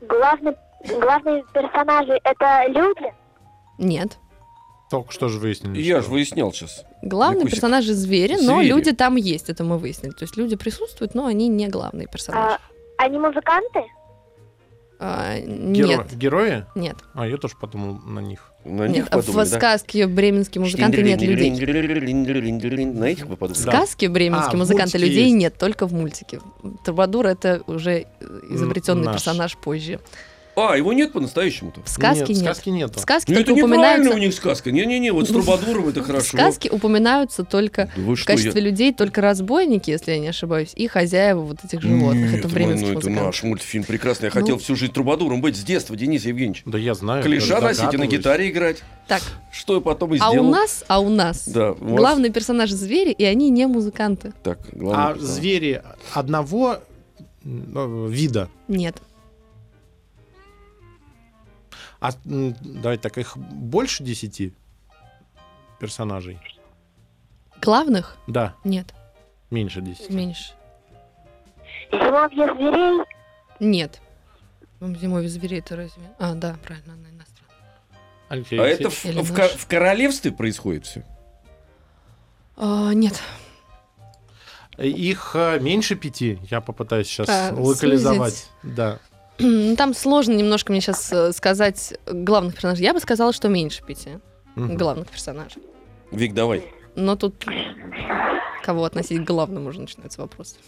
Главный, 0.00 0.54
главные 1.00 1.44
персонажи 1.52 2.18
это 2.24 2.64
люди. 2.68 3.12
Нет. 3.78 4.18
Только 4.90 5.12
что 5.12 5.28
же 5.28 5.38
выяснили. 5.38 5.80
Я 5.82 5.96
что- 6.00 6.06
же 6.06 6.12
выяснял 6.14 6.52
сейчас. 6.52 6.84
Главные 7.02 7.40
Викусик. 7.40 7.56
персонажи 7.56 7.92
звери, 7.92 8.36
но 8.40 8.58
Звери. 8.58 8.68
люди 8.68 8.92
там 8.92 9.16
есть, 9.16 9.50
это 9.50 9.64
мы 9.64 9.78
выяснили. 9.78 10.12
То 10.12 10.24
есть 10.24 10.36
люди 10.36 10.54
присутствуют, 10.56 11.14
но 11.14 11.26
они 11.26 11.48
не 11.48 11.66
главные 11.68 12.06
персонажи. 12.06 12.56
А, 12.98 13.04
они 13.04 13.18
музыканты? 13.18 13.80
А, 14.98 15.36
Геро- 15.38 15.86
Нет, 15.88 16.14
Герои? 16.16 16.64
нет. 16.74 16.96
А, 17.14 17.26
я 17.26 17.36
тоже 17.36 17.54
подумал 17.60 17.98
на 17.98 18.20
них. 18.20 18.52
На 18.64 18.84
Нет, 18.88 18.90
них 18.96 19.06
а 19.10 19.18
в 19.18 19.26
подумали, 19.26 19.48
да? 19.48 19.56
сказке 19.58 20.06
бременские 20.06 20.62
музыканты 20.62 21.02
нет 21.02 21.20
людей. 21.20 21.50
На 21.50 23.04
этих 23.04 23.26
вы 23.26 23.36
В 23.36 23.38
подумали? 23.38 23.60
сказке 23.62 24.06
А, 24.06 24.10
бременские 24.10 24.56
в 24.56 24.58
музыканты 24.58 24.98
людей 24.98 25.24
есть. 25.26 25.36
нет, 25.36 25.58
только 25.58 25.86
в 25.86 25.92
мультике. 25.92 26.40
Трубадур 26.84 27.26
это 27.26 27.62
уже 27.66 28.06
изобретенный 28.50 29.04
наш. 29.04 29.16
персонаж 29.16 29.56
позже. 29.58 30.00
А, 30.58 30.74
его 30.74 30.94
нет 30.94 31.12
по-настоящему-то? 31.12 31.82
В 31.84 31.88
сказке 31.90 32.32
нет. 32.32 32.42
нет. 32.42 32.44
Сказки 32.44 32.68
нету. 32.70 32.98
В 32.98 33.02
сказке 33.02 33.32
Ну 33.34 33.40
это 33.40 33.52
неправильно 33.52 33.76
у 33.76 33.80
упоминаются. 33.82 34.18
них 34.20 34.34
сказка. 34.34 34.70
Не-не-не, 34.72 35.12
вот 35.12 35.28
с 35.28 35.30
Трубадуром 35.30 35.88
это 35.88 36.00
В 36.02 36.06
хорошо. 36.06 36.28
сказке 36.38 36.70
упоминаются 36.70 37.44
только 37.44 37.90
Да 37.94 38.02
в 38.02 38.18
я- 38.18 38.24
качестве 38.24 38.60
людей 38.62 38.94
только 38.94 39.20
разбойники, 39.20 39.90
если 39.90 40.12
я 40.12 40.18
не 40.18 40.28
ошибаюсь, 40.28 40.72
и 40.74 40.86
хозяева 40.88 41.40
вот 41.42 41.58
этих 41.62 41.82
животных. 41.82 42.30
Нет, 42.30 42.38
это 42.40 42.48
бременские 42.48 42.92
ну, 42.94 42.98
это 43.00 43.10
наш 43.10 43.42
мультфильм 43.42 43.84
прекрасный. 43.84 44.26
Я 44.26 44.32
Ну. 44.34 44.40
хотел 44.40 44.58
всю 44.58 44.76
жизнь 44.76 44.92
Трубадуром 44.94 45.42
быть 45.42 45.56
с 45.56 45.62
детства, 45.62 45.94
Денис 45.94 46.24
Евгеньевич. 46.24 46.62
Да 46.64 46.78
я 46.78 46.94
знаю. 46.94 47.22
Клиша 47.22 47.60
носить 47.60 47.80
и 47.80 47.84
на 47.84 47.90
догадываюсь. 47.92 48.10
гитаре 48.18 48.48
играть. 48.50 48.76
Так, 49.08 49.20
Что 49.52 49.74
я 49.74 49.80
потом 49.82 50.14
и 50.14 50.18
а 50.18 50.30
сделал. 50.30 50.46
у 50.46 50.50
нас, 50.50 50.84
а 50.88 51.00
у 51.00 51.10
нас 51.10 51.46
Да, 51.46 51.72
у 51.72 51.74
вас- 51.74 51.96
главные 52.00 52.32
персонажи 52.32 52.74
звери, 52.76 53.10
и 53.12 53.24
они 53.24 53.50
не 53.50 53.66
музыканты. 53.66 54.32
Так, 54.42 54.58
главное. 54.72 55.14
А 55.14 55.18
звери 55.18 55.82
одного 56.14 56.78
э, 57.44 58.06
вида. 58.08 58.48
Нет. 58.68 58.96
А 62.00 62.10
давайте 62.24 63.02
так, 63.02 63.18
их 63.18 63.36
больше 63.36 64.02
десяти 64.04 64.54
персонажей? 65.80 66.38
Главных? 67.62 68.16
Да, 68.26 68.54
Нет, 68.64 68.94
меньше 69.50 69.80
десяти. 69.80 70.12
меньше. 70.12 70.52
Зимовье 71.90 72.46
зверей. 72.54 73.04
Нет. 73.60 74.00
Ну, 74.80 74.94
Зимовье 74.94 75.28
зверей 75.28 75.60
это 75.60 75.76
разве? 75.76 76.02
А, 76.18 76.34
да, 76.34 76.56
правильно, 76.62 76.92
она 76.94 77.08
иностранная. 77.08 77.80
Алексей 78.28 78.58
А 78.60 78.64
это 78.64 78.88
Алексеевич? 78.88 78.98
в, 78.98 79.04
Или 79.06 79.22
в 79.22 79.34
ко- 79.34 79.48
в 79.56 79.66
королевстве 79.66 80.32
происходит 80.32 80.84
все? 80.86 81.04
А, 82.56 82.92
нет. 82.92 83.20
Их 84.78 85.30
э, 85.34 85.58
меньше 85.60 85.94
пяти. 85.96 86.38
Я 86.50 86.60
попытаюсь 86.60 87.06
сейчас 87.06 87.28
А, 87.30 87.54
локализовать. 87.54 88.34
сузить. 88.34 88.50
Да. 88.76 88.98
Там 89.38 89.92
сложно 89.94 90.32
немножко 90.32 90.72
мне 90.72 90.80
сейчас 90.80 91.12
сказать 91.36 91.94
главных 92.06 92.54
персонажей. 92.54 92.84
Я 92.84 92.94
бы 92.94 93.00
сказала, 93.00 93.32
что 93.32 93.48
меньше 93.48 93.82
пяти 93.84 94.18
Мгм. 94.54 94.76
главных 94.76 95.08
персонажей. 95.08 95.62
Вик, 96.10 96.32
давай. 96.32 96.64
Но 96.94 97.16
тут 97.16 97.44
кого 98.62 98.84
относить 98.84 99.22
к 99.22 99.26
главному 99.26 99.68
уже 99.68 99.80
начинается 99.80 100.20
вопрос. 100.22 100.58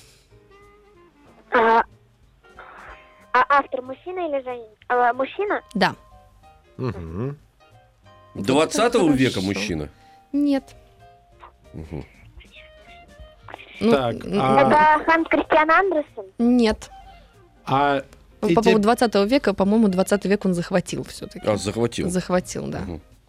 А, 1.51 1.81
а 3.33 3.45
автор 3.49 3.81
мужчина 3.83 4.19
или 4.29 4.43
женщина? 4.45 4.77
А, 4.89 5.13
мужчина? 5.15 5.63
Да. 5.75 5.95
Мгм. 6.77 7.39
20 8.35 8.81
это 8.81 8.99
века 9.09 9.33
хорошо. 9.41 9.47
мужчина. 9.47 9.89
Нет. 10.33 10.77
Мгм. 11.73 12.05
Ну, 13.81 13.91
Так, 13.93 14.17
а- 14.25 14.97
Это 14.99 15.05
Ханс 15.05 15.29
Кристиан 15.29 15.71
Андерсен? 15.71 16.25
Нет. 16.39 16.91
А 17.65 18.03
Ну, 18.41 18.49
Эти- 18.49 18.55
По 18.55 18.63
поводу 18.63 18.83
20 18.83 19.25
века, 19.27 19.53
по-моему, 19.55 19.89
20 19.89 20.25
век 20.27 20.45
он 20.45 20.55
захватил 20.55 21.03
все-таки. 21.05 21.47
А, 21.47 21.57
захватил. 21.57 22.09
Захватил, 22.09 22.67
да. 22.69 22.83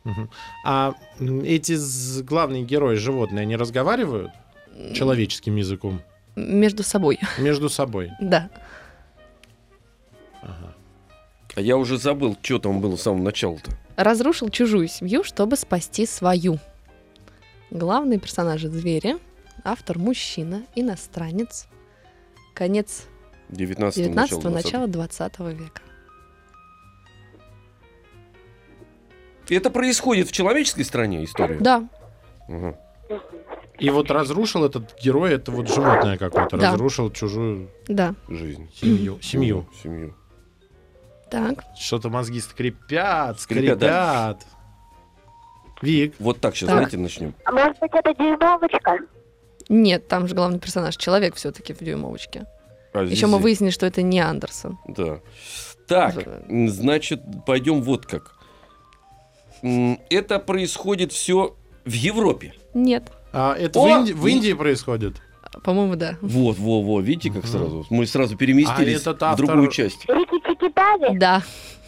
Мгм. 0.04 0.30
А 0.66 0.94
эти 1.20 2.22
главные 2.22 2.64
герои 2.64 2.96
животные, 2.96 3.42
они 3.44 3.56
разговаривают 3.56 4.32
человеческим 4.94 5.56
языком 5.58 6.02
Между 6.36 6.84
собой, 6.84 7.20
между 7.38 7.70
собой? 7.70 8.12
да. 8.22 8.50
Ага. 10.42 10.74
А 11.56 11.62
я 11.62 11.76
уже 11.76 11.98
забыл, 11.98 12.38
что 12.42 12.60
там 12.60 12.80
было 12.80 12.96
с 12.96 13.02
самого 13.02 13.24
начала-то. 13.24 13.72
Разрушил 13.98 14.50
чужую 14.50 14.88
семью, 14.88 15.24
чтобы 15.24 15.58
спасти 15.58 16.06
свою. 16.06 16.60
Главные 17.72 18.20
персонажи 18.20 18.70
звери, 18.70 19.18
автор 19.64 19.98
мужчина, 20.00 20.64
иностранец. 20.76 21.68
Конец 22.54 23.04
19 23.50 24.06
19-го, 24.08 24.14
начало. 24.14 24.50
начало 24.50 24.88
20 24.88 25.40
века. 25.40 25.82
Это 29.50 29.70
происходит 29.72 30.28
в 30.28 30.32
человеческой 30.32 30.84
стране 30.84 31.24
история? 31.24 31.58
Да, 31.60 31.88
Мгм. 32.48 32.76
И 33.80 33.90
вот 33.92 34.12
разрушил 34.12 34.66
этот 34.66 35.00
герой, 35.02 35.34
это 35.34 35.52
вот 35.52 35.70
животное 35.70 36.18
какое-то, 36.18 36.58
Да. 36.58 36.72
разрушил 36.72 37.10
чужую 37.12 37.70
да. 37.88 38.14
Жизнь. 38.28 38.70
семью. 38.76 39.20
семью. 39.22 39.68
Семью. 39.82 40.16
Так, 41.32 41.64
Что-то 41.80 42.10
мозги 42.10 42.40
скрипят, 42.42 43.40
Скрипят, 43.40 43.78
скрипят. 43.78 43.80
да? 43.80 44.38
Вик, 45.82 46.16
Вот 46.20 46.42
так 46.42 46.56
сейчас, 46.56 46.70
Так. 46.70 46.78
знаете, 46.80 46.98
начнем. 46.98 47.34
А 47.46 47.52
может 47.52 47.80
быть, 47.80 47.92
это 47.94 48.14
дюймовочка? 48.16 48.98
нет, 49.70 50.08
там 50.08 50.28
же 50.28 50.36
главный 50.36 50.60
персонаж, 50.60 50.98
человек 50.98 51.36
все-таки 51.36 51.74
в 51.74 51.80
дюймовочке. 51.80 52.46
А, 52.94 53.04
Еще 53.04 53.28
мы 53.28 53.38
выяснили, 53.38 53.72
что 53.72 53.86
это 53.86 54.02
не 54.02 54.20
Андерсон. 54.20 54.78
Да. 54.88 55.20
Так, 55.88 56.16
значит, 56.50 57.22
пойдем 57.46 57.82
вот 57.82 58.06
как. 58.06 58.36
Это 59.62 60.40
происходит 60.40 61.12
все 61.12 61.56
в 61.86 61.92
Европе. 61.94 62.54
Нет, 62.74 63.12
а 63.34 63.56
это 63.56 63.80
О! 63.80 63.84
в, 63.84 63.88
Инди- 63.88 64.14
в 64.14 64.26
Индии 64.28 64.54
происходит? 64.54 65.16
по-моему, 65.64 65.96
да. 65.96 66.16
Вот, 66.22 66.58
во, 66.60 66.82
во, 66.84 67.02
видите, 67.02 67.30
как 67.32 67.44
Мгм. 67.44 67.52
сразу? 67.52 67.86
Мы 67.90 68.06
сразу 68.06 68.38
переместились 68.38 68.98
А 69.08 69.12
этот 69.12 69.22
в 69.22 69.26
автор- 69.26 69.46
другую 69.48 69.70
часть. 69.72 70.06
Рики 70.08 70.39
Тики 70.60 71.18
Да, 71.18 71.42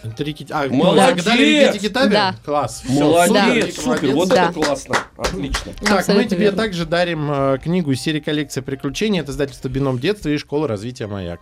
Это 0.03 0.23
Рики... 0.23 0.47
А, 0.49 0.67
Молодец! 0.69 1.23
загадали 1.23 1.43
Рики 1.45 1.77
Тики-Тави? 1.77 2.11
Да. 2.11 2.35
Класс. 2.43 2.81
Всё, 2.83 2.99
Молодец, 3.01 3.75
супер, 3.75 3.97
супер, 3.99 4.13
вот 4.15 4.29
Да. 4.29 4.45
это 4.45 4.53
классно. 4.53 4.95
Отлично. 5.17 5.73
Так, 5.73 5.89
мы 5.89 5.97
Абсолютно 5.97 6.29
тебе 6.29 6.39
верно. 6.45 6.57
также 6.57 6.85
дарим 6.85 7.31
э, 7.31 7.57
книгу 7.61 7.91
из 7.91 8.01
серии 8.01 8.19
коллекция 8.19 8.63
приключений. 8.63 9.19
Это 9.19 9.31
издательство 9.31 9.67
«Бином 9.69 9.99
детства» 9.99 10.29
и 10.29 10.37
школа 10.37 10.67
развития 10.67 11.07
«Маяк». 11.07 11.41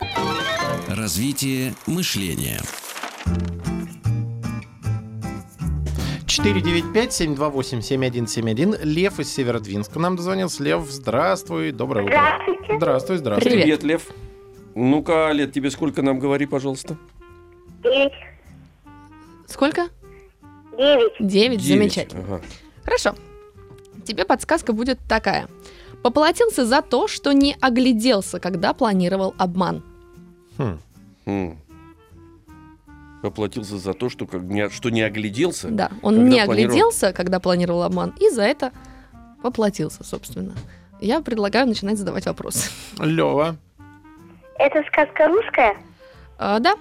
Развитие 0.87 1.73
мышления. 1.85 2.59
495-728-7171. 7.49 8.79
Лев 8.83 9.19
из 9.19 9.33
Северодвинска 9.33 9.99
нам 9.99 10.15
дозвонился. 10.15 10.63
Лев, 10.63 10.83
здравствуй, 10.89 11.71
доброе 11.71 12.05
утро. 12.05 12.13
Здравствуйте. 12.15 12.77
Здравствуй, 12.77 13.17
здравствуй. 13.17 13.49
Привет. 13.51 13.63
Привет, 13.63 13.83
Лев. 13.83 14.01
Ну-ка, 14.75 15.31
лет 15.31 15.51
тебе 15.53 15.71
сколько 15.71 16.01
нам 16.01 16.19
говори, 16.19 16.45
пожалуйста? 16.45 16.97
Девять. 17.83 18.13
сколько? 19.47 19.89
Девять. 20.77 21.13
Девять, 21.19 21.61
замечательно. 21.61 22.23
Ага. 22.23 22.41
Хорошо. 22.83 23.15
Тебе 24.05 24.25
подсказка 24.25 24.73
будет 24.73 24.99
такая. 25.07 25.47
Поплатился 26.03 26.65
за 26.65 26.81
то, 26.81 27.07
что 27.07 27.31
не 27.33 27.55
огляделся, 27.59 28.39
когда 28.39 28.73
планировал 28.73 29.33
обман. 29.37 29.83
Хм. 30.57 30.79
М. 31.25 31.57
Поплатился 33.21 33.77
за 33.77 33.93
то, 33.93 34.09
что, 34.09 34.25
как 34.25 34.41
не, 34.43 34.69
что 34.69 34.89
не 34.89 35.01
огляделся. 35.01 35.67
Да, 35.69 35.91
он 36.01 36.29
не 36.29 36.43
планировал? 36.45 36.53
огляделся, 36.53 37.11
когда 37.11 37.39
планировал 37.39 37.83
обман, 37.83 38.13
и 38.19 38.29
за 38.29 38.43
это 38.43 38.71
поплатился, 39.41 40.03
собственно. 40.05 40.53
Я 41.01 41.21
предлагаю 41.21 41.67
начинать 41.67 41.97
задавать 41.97 42.25
вопросы. 42.25 42.69
Лева. 42.97 43.57
Это 44.57 44.83
сказка 44.87 45.27
русская? 45.27 45.77
А, 46.37 46.59
да? 46.59 46.75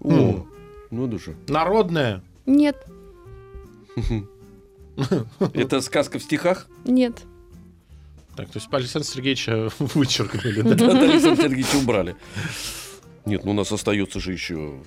О, 0.00 0.10
М. 0.12 0.46
ну 0.90 1.06
же. 1.18 1.34
Народная. 1.48 2.22
Нет. 2.46 2.84
Это 5.54 5.80
сказка 5.80 6.18
в 6.18 6.22
стихах? 6.22 6.66
Нет. 6.84 7.22
Так, 8.36 8.48
то 8.50 8.58
есть 8.58 8.68
Александра 8.70 9.08
Сергеевича 9.08 9.70
вычеркнули, 9.78 10.60
да? 10.62 10.74
Да, 10.74 10.98
Александр 11.02 11.42
Сергеевич 11.42 11.74
убрали. 11.74 12.16
Нет, 13.24 13.44
ну 13.44 13.52
у 13.52 13.54
нас 13.54 13.72
остается 13.72 14.20
же 14.20 14.32
еще 14.32 14.80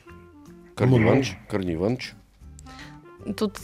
Корней 0.75 1.03
Иванович. 1.03 1.37
Корней 1.49 1.75
Иванович. 1.75 2.13
Тут 3.35 3.57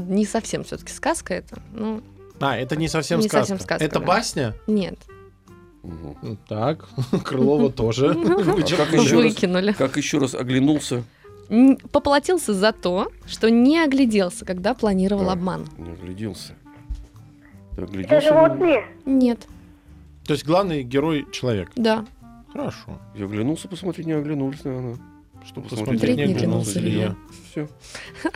не 0.00 0.24
совсем 0.26 0.64
все-таки 0.64 0.92
сказка 0.92 1.34
это. 1.34 1.62
Ну, 1.72 2.02
А, 2.40 2.56
это 2.56 2.74
не 2.76 2.88
совсем 2.88 3.20
Не 3.20 3.28
сказка. 3.28 3.46
совсем 3.46 3.60
сказка, 3.64 3.84
Это 3.84 4.00
да. 4.00 4.04
басня? 4.06 4.54
нет. 4.66 4.98
М, 5.84 6.38
Так, 6.48 6.86
Крылова 7.24 7.70
тоже 7.70 8.10
А 8.12 8.76
как 8.76 8.92
раз? 8.92 9.10
Выкинули. 9.10 9.72
Как 9.72 9.96
еще 9.96 10.18
раз 10.18 10.34
оглянулся? 10.34 11.02
Поплатился 11.90 12.54
за 12.54 12.72
то, 12.72 13.08
что 13.26 13.50
не 13.50 13.78
огляделся, 13.78 14.44
когда 14.44 14.74
планировал 14.74 15.28
обман. 15.30 15.66
Не 15.76 15.90
огляделся. 15.90 16.54
Это 17.76 18.20
животные? 18.20 18.86
Нет. 19.04 19.46
То 20.24 20.34
есть 20.34 20.46
главный 20.46 20.82
герой 20.82 21.26
человек. 21.32 21.70
Да. 21.74 22.04
Хорошо. 22.52 22.98
Я 23.14 23.24
оглянулся 23.24 23.66
посмотреть, 23.68 24.06
не 24.06 24.12
оглянулся, 24.12 24.68
наверное. 24.68 24.98
Что 25.46 25.60
Посмотреть, 25.60 26.16
не 26.16 26.22
оглянулся 26.24 26.78
ли 26.80 26.92
я. 26.98 27.16
Все. 27.50 27.68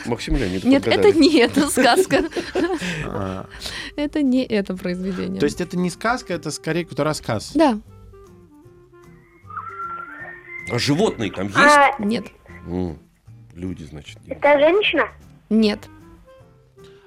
Максим 0.06 0.36
Леонидов 0.36 0.64
Нет, 0.64 0.86
это 0.86 1.12
не 1.12 1.38
эта 1.38 1.68
сказка. 1.68 2.25
А, 3.06 3.46
Это 3.96 4.22
не 4.22 4.44
это 4.44 4.76
произведение. 4.76 5.38
То 5.40 5.46
есть 5.46 5.60
это 5.60 5.78
не 5.78 5.88
сказка, 5.90 6.34
это 6.34 6.50
скорее 6.50 6.84
какой-то 6.84 7.04
рассказ. 7.04 7.52
Да, 7.54 7.78
А 10.70 10.78
животные 10.78 11.30
там 11.30 11.46
есть? 11.46 11.56
А, 11.58 11.94
нет, 11.98 12.26
М, 12.66 12.98
Люди, 13.54 13.84
значит. 13.84 14.18
нет. 14.26 14.36
это 14.38 14.58
женщина? 14.58 15.08
нет, 15.48 15.88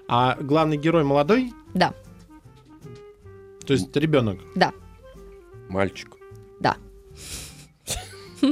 А 0.08 0.38
главный 0.40 0.78
герой 0.78 1.04
молодой? 1.04 1.54
да, 1.74 1.94
То 3.68 3.74
есть 3.74 3.96
ребенок. 3.98 4.40
да, 4.56 4.72
Мальчик. 5.68 6.16
да. 6.60 6.78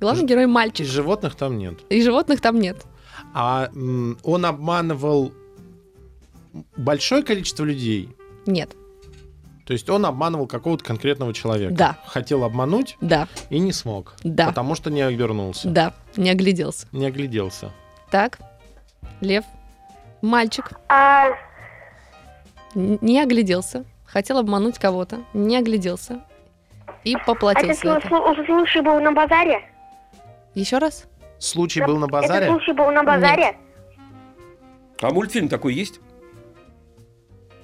Главный 0.00 0.24
герой 0.24 0.44
И 0.44 0.46
мальчик. 0.46 0.86
животных 0.86 1.34
там 1.34 1.58
нет. 1.58 1.74
И 1.90 2.02
животных 2.02 2.40
там 2.40 2.58
нет. 2.60 2.84
А 3.34 3.68
м, 3.74 4.18
он 4.22 4.44
обманывал 4.46 5.32
большое 6.76 7.22
количество 7.22 7.64
людей. 7.64 8.08
Нет. 8.46 8.74
То 9.66 9.72
есть 9.74 9.88
он 9.90 10.06
обманывал 10.06 10.46
какого-то 10.46 10.82
конкретного 10.84 11.34
человека. 11.34 11.74
Да. 11.74 11.98
Хотел 12.06 12.44
обмануть 12.44 12.96
Да, 13.02 13.28
и 13.50 13.58
не 13.58 13.72
смог. 13.72 14.14
да, 14.24 14.46
Потому 14.46 14.74
что 14.74 14.90
не 14.90 15.02
обернулся. 15.02 15.68
да. 15.68 15.92
Не 16.16 16.30
огляделся. 16.30 16.86
Не 16.92 17.06
огляделся. 17.06 17.70
Так, 18.10 18.38
Лев, 19.20 19.44
мальчик, 20.22 20.70
А, 20.88 21.26
не 22.74 23.20
огляделся. 23.20 23.84
Хотел 24.06 24.38
обмануть 24.38 24.78
кого-то, 24.78 25.18
не 25.34 25.56
огляделся. 25.58 26.22
И 27.04 27.14
а 27.14 27.18
поплатился. 27.18 27.88
за 27.88 27.96
это. 27.98 28.08
слу- 28.08 28.46
слушай 28.46 28.80
был 28.80 28.98
на 29.00 29.12
базаре? 29.12 29.60
Еще 30.54 30.78
раз? 30.78 31.04
случай 31.38 31.80
был 31.84 31.98
на 31.98 32.06
Этот 32.06 32.10
базаре? 32.12 32.46
случай 32.46 32.72
был 32.72 32.90
на 32.90 33.04
базаре? 33.04 33.56
А 35.00 35.10
мультфильм 35.10 35.48
такой 35.48 35.74
есть? 35.74 36.00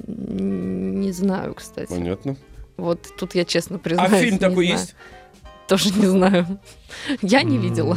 Не 0.07 1.11
знаю, 1.13 1.55
кстати. 1.55 1.89
Понятно. 1.89 2.37
Вот 2.77 3.01
тут 3.17 3.35
я 3.35 3.45
честно 3.45 3.77
А 3.77 3.79
признаюсь. 3.79 4.21
фильм 4.21 4.35
не 4.35 4.39
такой 4.39 4.67
знаю. 4.67 4.81
есть? 4.81 4.95
Тоже 5.69 5.91
не 5.95 6.07
знаю. 6.07 6.59
Я 7.23 7.43
не 7.43 7.57
видела. 7.57 7.97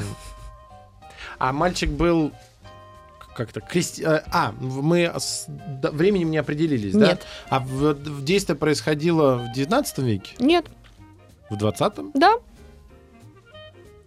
А 1.37 1.51
мальчик 1.51 1.89
был 1.89 2.31
как-то 3.35 3.59
крести... 3.59 4.03
э, 4.03 4.21
А, 4.31 4.53
мы 4.59 5.11
с 5.17 5.45
временем 5.81 6.31
не 6.31 6.37
определились, 6.37 6.93
да? 6.93 7.07
Нет. 7.07 7.25
А 7.49 7.59
в, 7.59 7.93
в 7.93 8.23
действие 8.23 8.55
происходило 8.55 9.35
в 9.37 9.51
19 9.53 9.97
веке? 9.99 10.35
Нет. 10.39 10.65
В 11.49 11.55
20-м? 11.55 12.11
Да, 12.13 12.35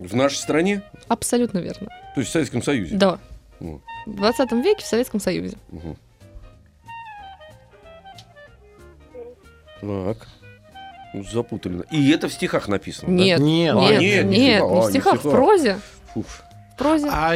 В 0.01 0.17
нашей 0.17 0.37
стране? 0.37 0.83
абсолютно 1.09 1.59
верно. 1.59 1.89
То 2.15 2.21
есть 2.21 2.31
в 2.31 2.33
Советском 2.33 2.63
Союзе? 2.63 2.97
Да. 2.97 3.19
Ну, 3.61 3.81
В 4.07 4.15
20 4.17 4.51
веке 4.53 4.83
в 4.83 4.87
Советском 4.87 5.21
Союзе. 5.21 5.57
мгм. 5.71 5.97
Так. 9.81 10.27
Ну, 11.13 11.25
Запутали. 11.25 11.85
И 11.91 12.11
это 12.11 12.29
в 12.29 12.33
стихах 12.33 12.69
написано, 12.69 13.17
да? 13.17 13.25
Нет. 13.25 13.41
Нет. 13.41 13.77
А, 13.77 13.81
Нет, 13.81 14.01
нет, 14.01 14.25
нет, 14.25 14.27
не 14.27 14.39
не 14.39 14.47
стихах. 14.47 14.71
А, 14.71 14.81
в 14.81 14.91
стихах, 14.91 15.25
в 15.25 15.31
прозе. 15.31 15.79
Фух. 16.15 16.27
В 16.75 16.79
прозе. 16.79 17.09
А 17.11 17.35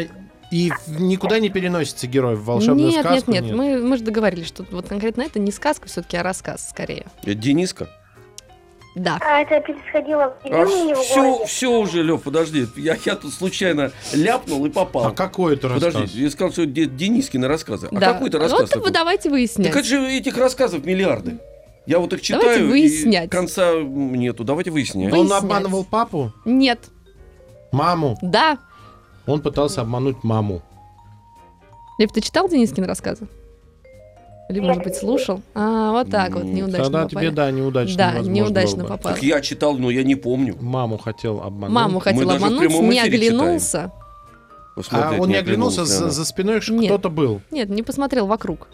и 0.50 0.70
в- 0.70 1.00
никуда 1.00 1.40
не 1.40 1.50
переносится 1.50 2.06
герой 2.06 2.36
в 2.36 2.44
волшебную 2.44 2.90
нет, 2.90 3.04
сказку? 3.04 3.30
нет, 3.32 3.42
нет, 3.44 3.54
Мы, 3.56 3.78
мы 3.78 3.96
же 3.98 4.04
договорились, 4.04 4.46
что 4.46 4.64
вот 4.70 4.88
конкретно 4.88 5.22
это 5.22 5.38
не 5.40 5.50
сказка 5.50 5.86
все-таки, 5.88 6.16
а 6.16 6.22
рассказ 6.22 6.68
скорее. 6.68 7.06
Это 7.22 7.34
Дениска? 7.34 7.88
Да. 8.94 9.18
А 9.20 9.40
это 9.40 9.60
происходило 9.60 10.36
в 10.40 10.44
А 10.46 10.48
деревне 10.48 10.84
или 10.84 10.94
в 10.94 10.98
все, 10.98 11.22
городе? 11.22 11.46
все 11.46 11.66
уже, 11.80 12.02
Лев, 12.04 12.22
подожди. 12.22 12.66
Я, 12.76 12.96
я 13.04 13.16
тут 13.16 13.32
случайно 13.34 13.90
ляпнул 14.12 14.64
и 14.66 14.70
попал. 14.70 15.06
А 15.06 15.10
какой 15.10 15.54
это 15.54 15.68
рассказ? 15.68 15.94
Подожди, 15.94 16.22
я 16.22 16.30
сказал, 16.30 16.52
что 16.52 16.64
Денискины 16.66 17.48
рассказы. 17.48 17.88
А 17.90 17.94
да. 17.98 18.12
какой 18.12 18.28
это 18.28 18.38
рассказ 18.38 18.60
Вот 18.60 18.70
такой? 18.70 18.90
давайте 18.92 19.30
выяснять. 19.30 19.66
Так 19.68 19.76
это 19.78 19.86
же 19.88 20.00
этих 20.10 20.36
рассказов 20.38 20.84
миллиарды. 20.84 21.38
Я 21.86 21.98
вот 21.98 22.12
их 22.14 22.22
читаю, 22.22 22.42
Давайте 22.42 22.64
и 22.64 22.68
выяснять. 22.68 23.30
конца 23.30 23.72
нету. 23.74 24.44
Давайте 24.44 24.70
выяснять. 24.70 25.12
Он 25.12 25.18
Выяснять. 25.20 25.42
обманывал 25.42 25.84
папу? 25.84 26.32
Нет. 26.44 26.78
Маму? 27.72 28.16
Да. 28.22 28.58
Он 29.26 29.40
пытался 29.42 29.80
обмануть 29.80 30.22
маму. 30.22 30.62
Лев, 31.98 32.10
ты 32.12 32.20
читал 32.20 32.48
Денискины 32.48 32.86
рассказы? 32.86 33.26
Или, 34.50 34.60
может 34.60 34.82
быть, 34.82 34.94
слушал? 34.94 35.40
А, 35.54 35.92
вот 35.92 36.10
так 36.10 36.34
вот, 36.34 36.44
неудачно 36.44 36.84
Тогда 36.84 37.02
попали. 37.04 37.26
тебе, 37.26 37.30
да, 37.34 37.50
неудачно 37.50 37.96
Да, 37.96 38.06
возможно, 38.08 38.30
неудачно 38.30 38.76
было 38.76 38.82
бы. 38.84 38.88
попал. 38.96 39.12
Так 39.14 39.22
я 39.22 39.40
читал, 39.40 39.76
но 39.78 39.90
я 39.90 40.02
не 40.02 40.16
помню. 40.16 40.56
Маму 40.60 40.98
хотел 40.98 41.40
обмануть. 41.40 41.74
Маму 41.74 41.98
хотел 42.00 42.26
даже 42.28 42.40
в 42.40 42.44
обмануть, 42.44 42.58
прямом 42.60 42.90
не 42.90 42.98
эфире 43.00 43.28
оглянулся. 43.28 43.92
Посмотреть 44.76 45.18
А 45.18 45.22
он 45.22 45.28
не 45.28 45.36
оглянулся, 45.36 45.84
за, 45.84 46.02
она. 46.04 46.10
за 46.10 46.24
спиной 46.24 46.60
Нет. 46.68 46.86
кто-то 46.86 47.08
был. 47.08 47.40
Нет, 47.50 47.68
не 47.68 47.82
посмотрел 47.82 48.26
вокруг. 48.26 48.68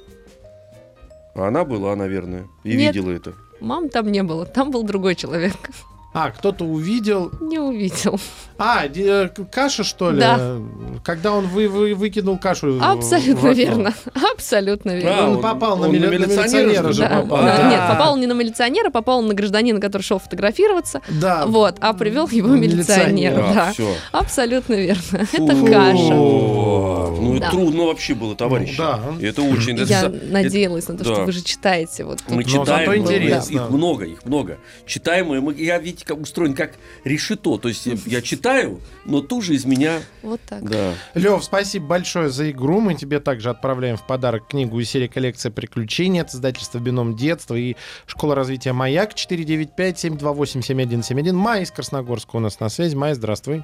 А 1.35 1.49
она 1.49 1.65
была, 1.65 1.95
наверное, 1.95 2.47
и 2.65 2.75
Нет. 2.75 2.95
видела 2.95 3.11
это. 3.13 3.35
Мам 3.61 3.89
там 3.91 4.11
не 4.11 4.23
было, 4.23 4.47
там 4.47 4.71
был 4.71 4.83
другой 4.83 5.15
человек. 5.15 5.53
А, 6.13 6.31
кто-то 6.33 6.65
увидел. 6.65 7.31
Не 7.41 7.61
увидел. 7.61 8.19
А, 8.59 8.85
э, 8.87 9.29
каша, 9.53 9.85
что 9.85 10.11
ли? 10.11 10.19
Да. 10.19 10.57
Когда 11.05 11.31
он 11.33 11.47
вы, 11.47 11.69
вы- 11.69 11.95
выкинул 11.95 12.37
кашу. 12.37 12.79
в 12.79 12.83
Абсолютно 12.83 13.51
окно. 13.51 13.53
верно. 13.53 13.95
Абсолютно 14.35 14.97
верно. 14.97 15.29
Он 15.29 15.37
он- 15.37 15.41
попал 15.41 15.77
на, 15.77 15.87
он 15.87 15.93
мили- 15.95 16.07
на 16.07 16.11
на 16.11 16.17
милиционера, 16.17 16.93
же? 16.93 17.03
Да, 17.03 17.21
попал. 17.21 17.45
да. 17.45 17.57
А. 17.59 17.71
Нет, 17.71 17.81
попал 17.89 18.17
не 18.17 18.27
на 18.27 18.33
милиционера, 18.33 18.91
попал 18.91 19.23
на 19.23 19.35
гражданина, 19.35 19.81
который 19.81 20.03
шел 20.03 20.19
фотографироваться. 20.19 21.01
Да. 21.09 21.47
Вот, 21.47 21.77
а 21.81 21.93
привел 21.95 22.27
его 22.29 22.49
Милиционер. 22.57 23.33
милиционер. 23.33 23.55
Да. 23.55 23.73
все. 23.73 23.95
Абсолютно 24.11 24.75
верно. 24.75 25.27
Это 25.33 25.67
каша. 25.71 27.10
Ну, 27.41 27.47
Да. 27.47 27.47
это 27.49 27.57
трудно 27.57 27.85
вообще 27.87 28.15
было, 28.15 28.35
товарищи. 28.37 28.75
Ну, 28.79 28.85
да. 28.85 29.01
И 29.21 29.25
Это 29.27 29.43
очень... 29.43 29.75
это 29.75 29.85
Я 29.85 30.01
за- 30.03 30.09
надеялась 30.11 30.89
на 30.89 30.97
то, 30.99 31.05
да. 31.05 31.15
что 31.15 31.25
вы 31.25 31.33
же 31.33 31.43
читаете. 31.43 32.05
Вот 32.05 32.21
Мы 32.29 32.45
тут. 32.45 32.55
Но 32.55 32.65
читаем, 32.65 32.95
интересно. 32.97 33.53
их 33.55 33.71
много, 33.71 34.05
их 34.05 34.25
много. 34.25 34.59
Читаем, 34.87 35.33
и 35.35 35.41
мы, 35.41 35.55
я, 35.55 35.79
видите, 35.79 36.05
как 36.05 36.19
устроен, 36.21 36.55
как 36.55 36.75
решето. 37.05 37.59
То 37.59 37.69
есть 37.69 37.87
я, 37.87 37.97
я 38.07 38.23
читаю, 38.31 38.81
но 39.05 39.21
тут 39.21 39.45
же 39.45 39.55
из 39.55 39.65
меня, 39.65 40.01
Вот 40.23 40.41
так. 40.49 40.69
да. 40.69 40.95
Лев, 41.15 41.43
спасибо 41.45 41.87
большое 41.87 42.31
за 42.31 42.51
игру. 42.51 42.81
Мы 42.81 42.95
тебе 42.95 43.21
также 43.21 43.51
отправляем 43.51 43.97
в 43.97 44.07
подарок 44.07 44.49
книгу 44.49 44.79
из 44.81 44.91
серии 44.91 45.07
«Коллекция 45.09 45.51
приключений» 45.51 46.21
от 46.21 46.31
издательства 46.35 46.79
«Бином 46.79 47.17
детства» 47.17 47.55
и 47.55 47.77
«Школа 48.07 48.35
развития 48.35 48.73
Маяк» 48.73 49.13
495-728-7171. 49.15 51.33
Майя 51.33 51.63
из 51.63 51.71
Красногорска 51.71 52.37
у 52.37 52.41
нас 52.41 52.61
на 52.61 52.69
связи. 52.69 52.95
Майя, 52.97 53.15
здравствуй. 53.15 53.63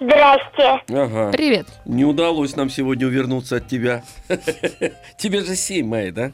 Здрасте. 0.00 0.82
Ага. 0.88 1.30
Привет. 1.30 1.66
Не 1.84 2.06
удалось 2.06 2.56
нам 2.56 2.70
сегодня 2.70 3.06
увернуться 3.06 3.56
от 3.56 3.68
тебя. 3.68 4.02
Тебе 5.18 5.42
же 5.42 5.54
7, 5.54 5.86
Майя, 5.86 6.10
да? 6.10 6.32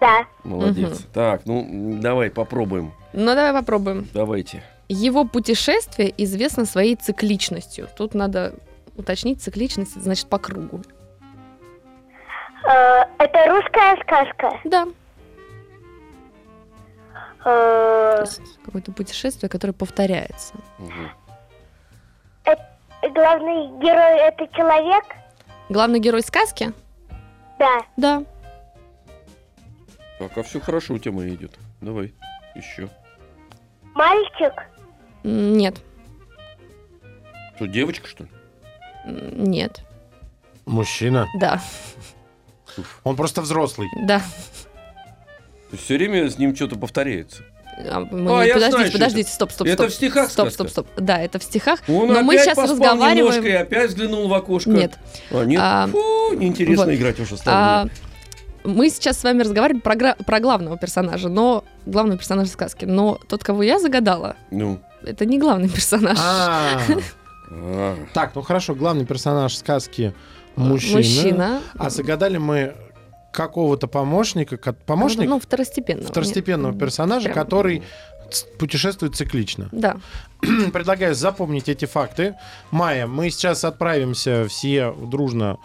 Да. 0.00 0.26
Молодец. 0.44 1.06
Так, 1.14 1.46
ну 1.46 1.98
давай 2.00 2.30
попробуем. 2.30 2.92
Ну, 3.14 3.24
давай 3.34 3.54
попробуем. 3.54 4.06
Давайте. 4.12 4.62
Его 4.88 5.24
путешествие 5.24 6.12
известно 6.18 6.66
своей 6.66 6.94
цикличностью. 6.94 7.88
Тут 7.96 8.14
надо 8.14 8.54
уточнить 8.96 9.42
цикличность, 9.42 10.00
значит, 10.00 10.28
по 10.28 10.38
кругу. 10.38 10.82
Э, 12.64 13.04
это 13.18 13.46
русская 13.50 13.96
сказка. 14.02 14.60
Да. 14.64 14.88
Э, 17.44 18.24
какое-то 18.64 18.92
путешествие, 18.92 19.48
которое 19.48 19.72
повторяется. 19.72 20.54
Мгм. 20.78 21.10
Главный 23.18 23.66
герой 23.80 24.28
это 24.28 24.46
человек? 24.54 25.04
Главный 25.68 25.98
герой 25.98 26.22
сказки? 26.22 26.72
Да. 27.58 27.80
Да. 27.96 28.22
Так, 30.18 30.38
а 30.38 30.42
все 30.44 30.60
хорошо 30.60 30.94
у 30.94 30.98
тебя 30.98 31.28
идет. 31.28 31.58
Давай, 31.80 32.14
еще. 32.54 32.88
Мальчик? 33.94 34.52
Нет. 35.24 35.80
Что, 37.56 37.66
девочка, 37.66 38.06
что 38.06 38.24
ли? 38.24 38.30
Нет. 39.04 39.82
Мужчина. 40.64 41.26
Да. 41.40 41.60
Он 43.02 43.16
просто 43.16 43.42
взрослый. 43.42 43.88
Да. 44.02 44.20
То 44.20 45.72
есть 45.72 45.84
все 45.84 45.96
время 45.96 46.30
с 46.30 46.38
ним 46.38 46.54
что-то 46.54 46.78
повторяется. 46.78 47.42
А, 47.90 48.00
мы 48.00 48.40
А, 48.40 48.44
не- 48.46 48.52
подождите, 48.54 48.70
знаю, 48.70 48.92
подождите, 48.92 49.30
стоп, 49.30 49.52
стоп, 49.52 49.66
Это 49.68 49.82
стоп. 49.84 49.90
в 49.92 49.94
стихах 49.94 50.30
Стоп, 50.30 50.48
сказка? 50.50 50.68
стоп, 50.70 50.86
стоп. 50.86 51.00
Да, 51.04 51.18
это 51.20 51.38
в 51.38 51.42
стихах. 51.44 51.80
Он 51.88 52.08
Но 52.08 52.12
опять 52.14 52.24
мы 52.24 52.38
сейчас 52.38 52.56
поспал 52.56 52.76
разговариваем- 52.76 53.16
немножко 53.16 53.46
и 53.48 53.52
опять 53.52 53.88
взглянул 53.90 54.26
в 54.28 54.34
окошко. 54.34 54.70
Нет. 54.70 54.98
А, 55.30 55.44
нет? 55.44 55.60
А, 55.62 55.86
Фу, 55.86 56.34
неинтересно 56.36 56.86
вот. 56.86 56.94
играть 56.94 57.20
уже 57.20 57.36
стало. 57.36 57.56
А, 57.56 57.86
мы 58.64 58.90
сейчас 58.90 59.18
с 59.20 59.22
вами 59.24 59.42
разговариваем 59.42 59.80
про, 59.80 59.94
гра- 59.94 60.16
про 60.26 60.40
главного 60.40 60.76
персонажа, 60.76 61.28
но 61.28 61.64
главного 61.86 62.18
персонажа 62.18 62.50
сказки. 62.50 62.84
Но 62.84 63.18
тот, 63.28 63.44
кого 63.44 63.62
я 63.62 63.78
загадала, 63.78 64.34
Ну. 64.50 64.80
это 65.04 65.24
не 65.24 65.38
главный 65.38 65.68
персонаж. 65.68 66.18
А, 66.20 66.80
А. 67.50 67.96
Так, 68.12 68.32
ну 68.34 68.42
хорошо, 68.42 68.74
главный 68.74 69.06
персонаж 69.06 69.56
сказки 69.56 70.12
мужчина. 70.56 70.96
Мужчина. 70.98 71.60
А 71.78 71.88
загадали 71.90 72.36
мы 72.36 72.74
какого-то 73.32 73.86
помощника, 73.88 74.56
ко- 74.56 74.72
помощник 74.72 75.28
Ну, 75.28 75.38
второстепенного. 75.38 76.08
второстепенного 76.08 76.72
Нет. 76.72 76.80
персонажа, 76.80 77.30
Прям. 77.30 77.34
который 77.44 77.82
путешествует 78.58 79.14
циклично. 79.16 79.68
Да. 79.72 79.96
Предлагаю 80.72 81.14
запомнить 81.14 81.68
эти 81.68 81.84
факты. 81.86 82.34
Майя, 82.70 83.06
мы 83.06 83.30
сейчас 83.30 83.64
отправимся 83.64 84.46
все 84.48 84.92
дружно 84.92 85.58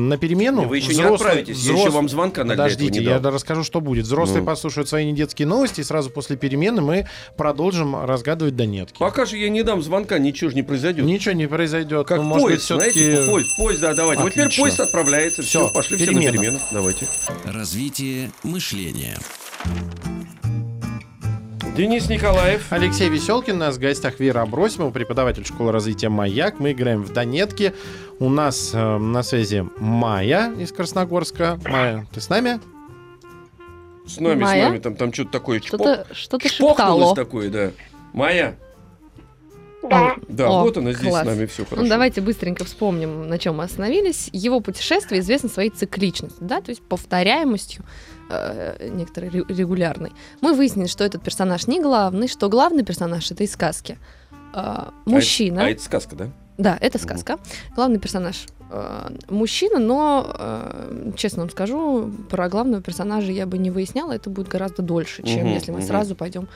на 0.00 0.16
перемену. 0.18 0.62
Вы 0.68 0.78
еще 0.78 0.88
не 0.88 0.94
Взрослые- 0.94 1.14
отправитесь, 1.14 1.58
я 1.64 1.72
взрос- 1.72 1.78
еще 1.80 1.90
вам 1.90 2.08
звонка 2.08 2.44
на 2.44 2.50
Подождите, 2.50 2.98
не 3.00 3.04
я 3.06 3.18
расскажу, 3.18 3.64
что 3.64 3.80
будет. 3.80 4.04
Взрослые 4.04 4.40
Ну. 4.40 4.46
послушают 4.46 4.88
свои 4.88 5.04
недетские 5.10 5.46
новости, 5.46 5.80
и 5.80 5.84
сразу 5.84 6.10
после 6.10 6.36
перемены 6.36 6.82
мы 6.82 7.08
продолжим 7.36 7.96
разгадывать 8.04 8.56
донетки. 8.56 8.98
Пока 8.98 9.24
же 9.26 9.36
я 9.38 9.48
не 9.48 9.62
дам 9.62 9.82
звонка, 9.82 10.18
ничего 10.18 10.50
же 10.50 10.56
не 10.56 10.62
произойдет. 10.62 11.04
Ничего 11.04 11.34
не 11.34 11.46
произойдет. 11.46 12.06
Как 12.06 12.18
Ну, 12.18 12.24
может 12.24 12.42
быть, 12.44 12.52
поезд, 12.54 12.66
знаете, 12.66 13.00
все-таки... 13.00 13.30
поезд, 13.30 13.48
поезд, 13.58 13.80
да, 13.80 13.94
давайте. 13.94 14.22
Вот 14.22 14.32
теперь 14.32 14.44
Отлично. 14.46 14.62
поезд 14.64 14.80
отправляется, 14.80 15.42
все, 15.42 15.66
Всё, 15.66 15.74
пошли 15.74 15.96
все 15.96 16.06
перемена. 16.06 16.32
на 16.32 16.38
перемену. 16.38 16.58
Давайте. 16.72 17.06
Развитие 17.44 18.30
мышления. 18.42 19.18
Денис 21.76 22.08
Николаев. 22.08 22.66
Алексей 22.70 23.08
Веселкин, 23.08 23.56
у 23.56 23.58
нас 23.58 23.76
в 23.76 23.80
гостях 23.80 24.20
Вера 24.20 24.42
Абросимова, 24.42 24.90
преподаватель 24.92 25.44
школы 25.44 25.72
развития 25.72 26.08
«Маяк». 26.08 26.60
Мы 26.60 26.70
играем 26.72 27.02
в 27.02 27.12
Донетки. 27.12 27.74
У 28.20 28.28
нас 28.28 28.70
э, 28.72 28.98
на 28.98 29.24
связи 29.24 29.66
Майя 29.78 30.52
из 30.56 30.70
Красногорска. 30.70 31.58
Майя, 31.64 32.06
ты 32.12 32.20
с 32.20 32.28
нами? 32.28 32.60
С 34.06 34.20
нами, 34.20 34.42
Майя? 34.42 34.62
с 34.62 34.68
нами, 34.68 34.78
там, 34.78 34.94
там 34.94 35.12
что-то 35.12 35.30
такое 35.32 35.58
чпок- 35.58 35.66
Что-то 35.66 36.06
что-то 36.14 36.48
шептало. 36.48 37.16
такое, 37.16 37.50
да. 37.50 37.70
Майя, 38.12 38.56
Да. 39.90 40.14
да, 40.28 40.48
О, 40.48 40.62
вот 40.62 40.76
она 40.76 40.92
здесь 40.92 41.08
класс. 41.08 41.22
с 41.22 41.26
нами, 41.26 41.46
все 41.46 41.64
хорошо. 41.64 41.82
Ну, 41.82 41.88
давайте 41.88 42.20
быстренько 42.20 42.64
вспомним, 42.64 43.28
на 43.28 43.38
чем 43.38 43.56
мы 43.56 43.64
остановились. 43.64 44.30
Его 44.32 44.60
путешествие 44.60 45.20
известно 45.20 45.48
своей 45.48 45.70
цикличностью, 45.70 46.46
да, 46.46 46.60
то 46.60 46.70
есть 46.70 46.82
повторяемостью 46.82 47.84
э, 48.30 48.88
некоторой 48.90 49.30
ре- 49.30 49.44
регулярной. 49.48 50.12
Мы 50.40 50.54
выяснили, 50.54 50.86
что 50.86 51.04
этот 51.04 51.22
персонаж 51.22 51.66
не 51.66 51.80
главный, 51.80 52.28
что 52.28 52.48
главный 52.48 52.84
персонаж 52.84 53.30
этой 53.30 53.46
сказки 53.48 53.92
э, 53.92 53.96
А 54.54 54.92
это- 55.06 55.10
мужчина. 55.14 55.64
А 55.64 55.68
это 55.70 55.82
сказка, 55.82 56.16
да? 56.16 56.28
Да, 56.56 56.78
это 56.80 56.98
сказка. 56.98 57.38
Главный 57.74 57.98
персонаж 57.98 58.46
э, 58.70 59.08
мужчина, 59.28 59.78
но, 59.80 60.34
э, 60.38 61.12
честно 61.16 61.40
вам 61.42 61.50
скажу, 61.50 62.10
про 62.30 62.48
главного 62.48 62.80
персонажа 62.82 63.32
я 63.32 63.44
бы 63.46 63.58
не 63.58 63.70
выясняла, 63.70 64.12
это 64.12 64.30
будет 64.30 64.48
гораздо 64.48 64.80
дольше, 64.82 65.22
чем 65.24 65.40
Мгм, 65.46 65.54
если 65.54 65.72
мы 65.72 65.78
мгм. 65.78 65.86
сразу 65.88 66.14
пойдем 66.14 66.48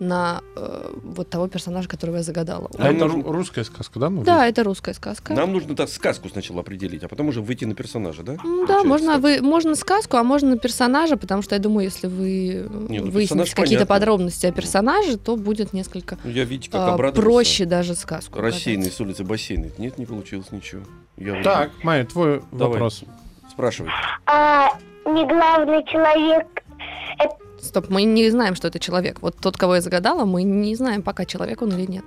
на 0.00 0.42
э, 0.56 0.90
вот 1.02 1.28
того 1.30 1.46
персонажа, 1.48 1.88
которого 1.88 2.16
я 2.16 2.22
загадала. 2.22 2.68
А 2.76 2.84
Нам 2.84 2.96
это 2.96 3.04
нужно- 3.06 3.22
ру- 3.22 3.32
русская 3.32 3.64
сказка, 3.64 3.98
да? 4.00 4.10
ну, 4.10 4.22
Да, 4.24 4.46
это 4.46 4.62
русская 4.64 4.94
сказка. 4.94 5.32
Нам 5.34 5.52
нужно 5.52 5.76
так 5.76 5.88
сказку 5.88 6.28
сначала 6.28 6.60
определить, 6.60 7.02
а 7.04 7.08
потом 7.08 7.28
уже 7.28 7.40
выйти 7.40 7.64
на 7.64 7.74
персонажа, 7.74 8.22
да? 8.22 8.32
М, 8.44 8.66
Да, 8.66 8.82
можно, 8.84 9.18
вы, 9.18 9.40
можно 9.40 9.74
сказку, 9.74 10.16
а 10.16 10.24
можно 10.24 10.58
персонажа, 10.58 11.16
потому 11.16 11.42
что 11.42 11.54
я 11.54 11.60
думаю, 11.60 11.84
если 11.84 12.06
вы 12.08 12.68
Не, 12.88 13.00
ну, 13.00 13.10
выясните 13.10 13.54
какие-то 13.54 13.86
понятно. 13.86 13.86
подробности 13.86 14.46
о 14.46 14.52
персонаже, 14.52 15.16
то 15.18 15.36
будет 15.36 15.72
несколько 15.72 16.18
Ну, 16.24 16.30
Я, 16.30 16.44
видите, 16.44 16.70
как 16.70 16.98
а, 17.00 17.12
проще 17.12 17.64
даже 17.64 17.94
сказку. 17.94 18.40
Рассеянный 18.40 18.90
с 18.90 19.00
улицы 19.00 19.24
бассейна. 19.24 19.70
Нет, 19.78 19.98
не 19.98 20.06
получилось 20.06 20.46
ничего. 20.50 20.82
Я 21.16 21.42
Так, 21.42 21.70
Майя, 21.82 22.04
твой 22.04 22.42
Давай. 22.52 22.72
вопрос. 22.72 23.04
Спрашивай. 23.50 23.90
А 24.26 24.68
не 25.06 25.26
главный 25.28 25.84
человек, 25.84 26.46
Стоп, 27.64 27.88
мы 27.88 28.02
не 28.04 28.28
знаем, 28.30 28.54
что 28.54 28.68
это 28.68 28.78
человек. 28.78 29.18
Вот 29.22 29.36
тот, 29.40 29.56
кого 29.56 29.76
я 29.76 29.80
загадала, 29.80 30.24
мы 30.26 30.42
не 30.42 30.74
знаем, 30.76 31.02
пока 31.02 31.24
человек 31.24 31.62
он 31.62 31.70
или 31.70 31.90
нет. 31.90 32.04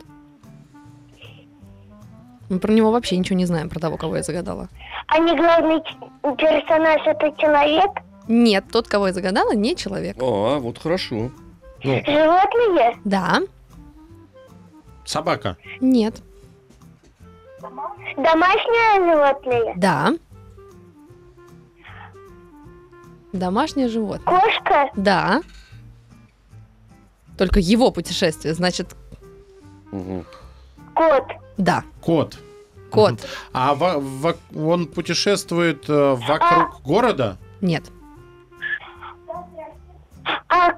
Мы 2.50 2.60
про 2.60 2.72
него 2.72 2.92
вообще 2.92 3.18
ничего 3.18 3.36
не 3.38 3.46
знаем, 3.46 3.68
про 3.70 3.80
того, 3.80 3.98
кого 3.98 4.16
я 4.18 4.24
загадала. 4.24 4.70
а 5.08 5.20
не 5.20 5.36
главный 5.36 5.82
персонаж 6.38 7.02
это 7.06 7.32
человек, 7.42 7.92
Нет, 8.30 8.66
тот, 8.72 8.88
кого 8.88 9.08
я 9.08 9.14
загадала, 9.14 9.54
не 9.54 9.76
человек. 9.76 10.16
А, 10.22 10.60
вот 10.60 10.78
хорошо. 10.78 11.32
Ну, 11.84 11.96
животные, 12.06 12.98
Да, 13.04 13.40
собака. 15.06 15.58
нет, 15.82 16.16
домашнее 18.16 19.12
животное, 19.12 19.74
да. 19.78 20.14
Домашнее 23.34 23.90
животное. 23.90 24.40
кошка, 24.40 24.90
Да. 24.96 25.42
Только 27.38 27.60
его 27.60 27.92
путешествие, 27.92 28.54
значит, 28.56 28.96
Мгм. 29.92 30.26
кот, 30.96 31.24
да. 31.58 31.84
Кот. 32.02 32.38
Кот. 32.92 33.20
А 33.54 33.76
во- 33.76 34.00
во- 34.00 34.38
он 34.56 34.88
путешествует 34.88 35.88
э, 35.90 36.16
вокруг 36.28 36.82
города? 36.82 37.38
Нет. 37.62 37.84
а 40.50 40.72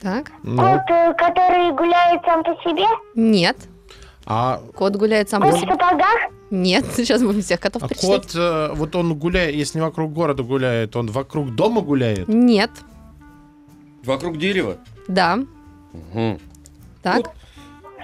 Так. 0.00 0.30
Ну, 0.42 0.56
кот, 0.62 0.82
э, 0.90 1.14
который 1.14 1.72
гуляет 1.72 2.22
сам 2.24 2.44
по 2.44 2.52
себе, 2.62 2.86
Нет. 3.14 3.56
а, 4.26 4.60
Кот 4.74 4.96
гуляет 4.96 5.30
сам 5.30 5.40
по 5.42 5.48
кот 5.48 5.56
в 5.56 5.60
себе. 5.62 5.72
сапогах, 5.72 6.16
Нет. 6.54 6.84
Сейчас 6.96 7.22
будем 7.22 7.42
всех 7.42 7.60
котов 7.60 7.82
а 7.82 7.88
перечислять. 7.88 8.22
кот, 8.22 8.34
э, 8.36 8.70
вот 8.74 8.94
он 8.94 9.14
гуляет, 9.18 9.54
если 9.54 9.78
не 9.78 9.82
вокруг 9.82 10.12
города 10.12 10.42
гуляет, 10.42 10.94
он 10.94 11.08
вокруг 11.08 11.54
дома 11.54 11.80
гуляет? 11.80 12.28
Нет. 12.28 12.70
Вокруг 14.04 14.38
дерева? 14.38 14.76
Да. 15.08 15.40
Угу. 15.92 16.38
Так. 17.02 17.30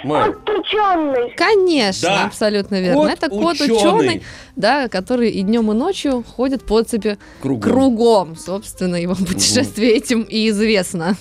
Кот 0.03 0.49
ученый, 0.49 1.35
Конечно, 1.37 2.09
Да. 2.09 2.25
абсолютно 2.25 2.81
верно. 2.81 3.03
кот 3.03 3.11
Это 3.11 3.29
кот 3.29 3.61
ученый. 3.61 3.77
ученый, 3.77 4.23
да, 4.57 4.89
который 4.89 5.31
и 5.31 5.43
днем, 5.43 5.71
и 5.71 5.75
ночью 5.75 6.25
ходит 6.25 6.65
по 6.65 6.83
цепи 6.83 7.19
Кругом. 7.43 7.71
кругом. 7.71 8.37
Собственно, 8.37 8.97
его 8.97 9.15
путешествие 9.29 9.93
этим 9.93 10.23
и 10.23 10.49
известно. 10.49 11.17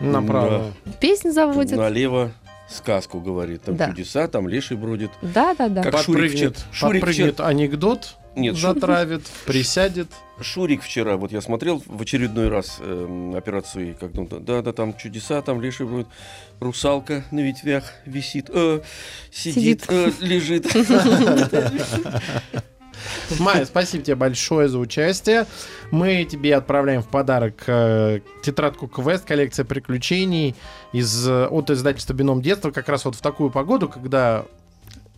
Направо. 0.00 0.72
Песнь 0.98 1.30
заводит. 1.30 1.76
Налево 1.76 2.32
сказку 2.70 3.20
говорит. 3.20 3.62
Там 3.62 3.76
Да. 3.76 3.90
чудеса, 3.90 4.26
там 4.28 4.48
леший 4.48 4.76
бродит. 4.76 5.10
Да, 5.22 5.54
да, 5.54 5.68
да. 5.68 5.82
Как 5.82 5.98
Шурик 5.98 6.32
Подпрыгнет, 6.32 6.56
вчера- 6.56 6.72
Шурик 6.72 7.00
подпрыгнет 7.02 7.40
анекдот, 7.40 8.16
Нет, 8.36 8.56
затравит, 8.56 9.22
присядет. 9.46 10.08
Шурик 10.40 10.82
вчера, 10.82 11.16
вот 11.16 11.32
я 11.32 11.40
смотрел 11.42 11.82
в 11.84 12.00
очередной 12.00 12.48
раз 12.48 12.78
эм, 12.80 13.34
операцию, 13.34 13.94
как 13.98 14.16
он, 14.16 14.26
да, 14.26 14.62
да, 14.62 14.72
там 14.72 14.96
чудеса, 14.96 15.42
там 15.42 15.60
леший 15.60 15.84
бродит, 15.84 16.06
русалка 16.60 17.24
на 17.30 17.40
ветвях 17.40 17.84
висит, 18.06 18.46
э, 18.48 18.80
сидит, 19.30 19.82
Сидит. 19.82 19.84
э, 19.88 20.12
лежит. 20.20 20.66
Майя, 23.38 23.64
спасибо 23.64 24.04
тебе 24.04 24.16
большое 24.16 24.68
за 24.68 24.78
участие. 24.78 25.46
Мы 25.90 26.24
тебе 26.24 26.56
отправляем 26.56 27.02
в 27.02 27.08
подарок 27.08 27.64
э, 27.66 28.20
тетрадку 28.42 28.88
квест, 28.88 29.24
коллекция 29.24 29.64
приключений 29.64 30.54
из, 30.92 31.28
э, 31.28 31.46
от 31.46 31.70
издательства 31.70 32.14
«Бином 32.14 32.42
детства». 32.42 32.70
Как 32.70 32.88
раз 32.88 33.04
вот 33.04 33.16
в 33.16 33.20
такую 33.20 33.50
погоду, 33.50 33.88
когда 33.88 34.44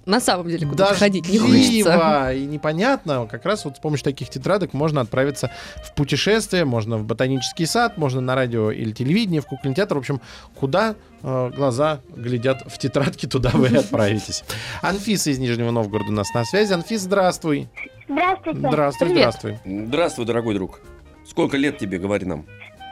На 0.05 0.21
самом 0.21 0.49
деле, 0.49 0.67
куда 0.67 0.95
ходить 0.95 1.29
не 1.29 1.39
хочется. 1.39 2.31
и 2.33 2.45
непонятно, 2.45 3.27
как 3.31 3.45
раз 3.45 3.65
вот 3.65 3.77
с 3.77 3.81
помощью 3.81 4.05
таких 4.05 4.31
тетрадок 4.31 4.73
можно 4.73 5.01
отправиться 5.01 5.51
в 5.85 5.95
путешествие, 5.95 6.65
можно 6.65 6.97
в 6.99 7.05
ботанический 7.05 7.67
сад, 7.67 7.97
можно 7.99 8.21
на 8.21 8.35
радио 8.35 8.71
или 8.71 8.91
телевидение, 8.93 9.41
в 9.41 9.47
кукольный 9.47 9.75
театр. 9.77 9.97
В 9.97 10.01
общем, 10.01 10.21
куда 10.59 10.97
э, 11.23 11.51
глаза 11.55 12.01
глядят 12.17 12.63
в 12.67 12.79
тетрадке, 12.79 13.29
туда 13.29 13.51
вы 13.55 13.69
и 13.69 13.77
отправитесь. 13.77 14.45
Анфиса 14.83 15.31
из 15.31 15.39
Нижнего 15.39 15.71
Новгорода 15.71 16.11
у 16.11 16.15
нас 16.15 16.33
на 16.35 16.45
связи. 16.45 16.73
Анфис, 16.73 17.03
здравствуй. 17.03 17.69
здравствуйте, 18.09 18.59
Здравствуй, 18.59 19.07
Привет. 19.09 19.21
здравствуй. 19.35 19.59
Здравствуй, 19.87 20.27
дорогой 20.27 20.55
друг. 20.55 20.81
Сколько 21.29 21.57
лет 21.57 21.79
тебе, 21.79 21.99
говори 21.99 22.27
нам? 22.27 22.45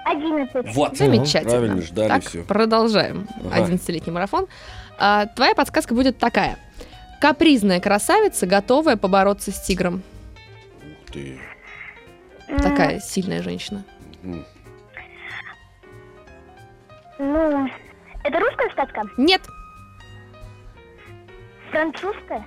одиннадцать, 0.05 0.75
Вот. 0.75 0.97
Замечательно. 0.97 1.51
Правильно, 1.51 1.83
ждали 1.83 2.09
так, 2.09 2.25
все. 2.25 2.43
продолжаем. 2.43 3.29
Ага. 3.53 3.73
11-летний 3.73 4.13
марафон. 4.13 4.47
А, 4.99 5.27
твоя 5.27 5.55
подсказка 5.55 5.95
будет 5.95 6.19
такая. 6.19 6.59
Капризная 7.21 7.81
красавица, 7.81 8.47
готовая 8.47 8.97
побороться 8.97 9.51
с 9.53 9.61
тигром. 9.61 10.03
Ты. 11.13 11.39
Такая 12.59 12.99
сильная 13.01 13.43
женщина. 13.43 13.85
М. 14.23 14.45
ну, 17.19 17.69
это 18.25 18.39
русская 18.41 18.71
сказка, 18.71 19.03
Нет. 19.17 19.43
французская, 21.71 22.45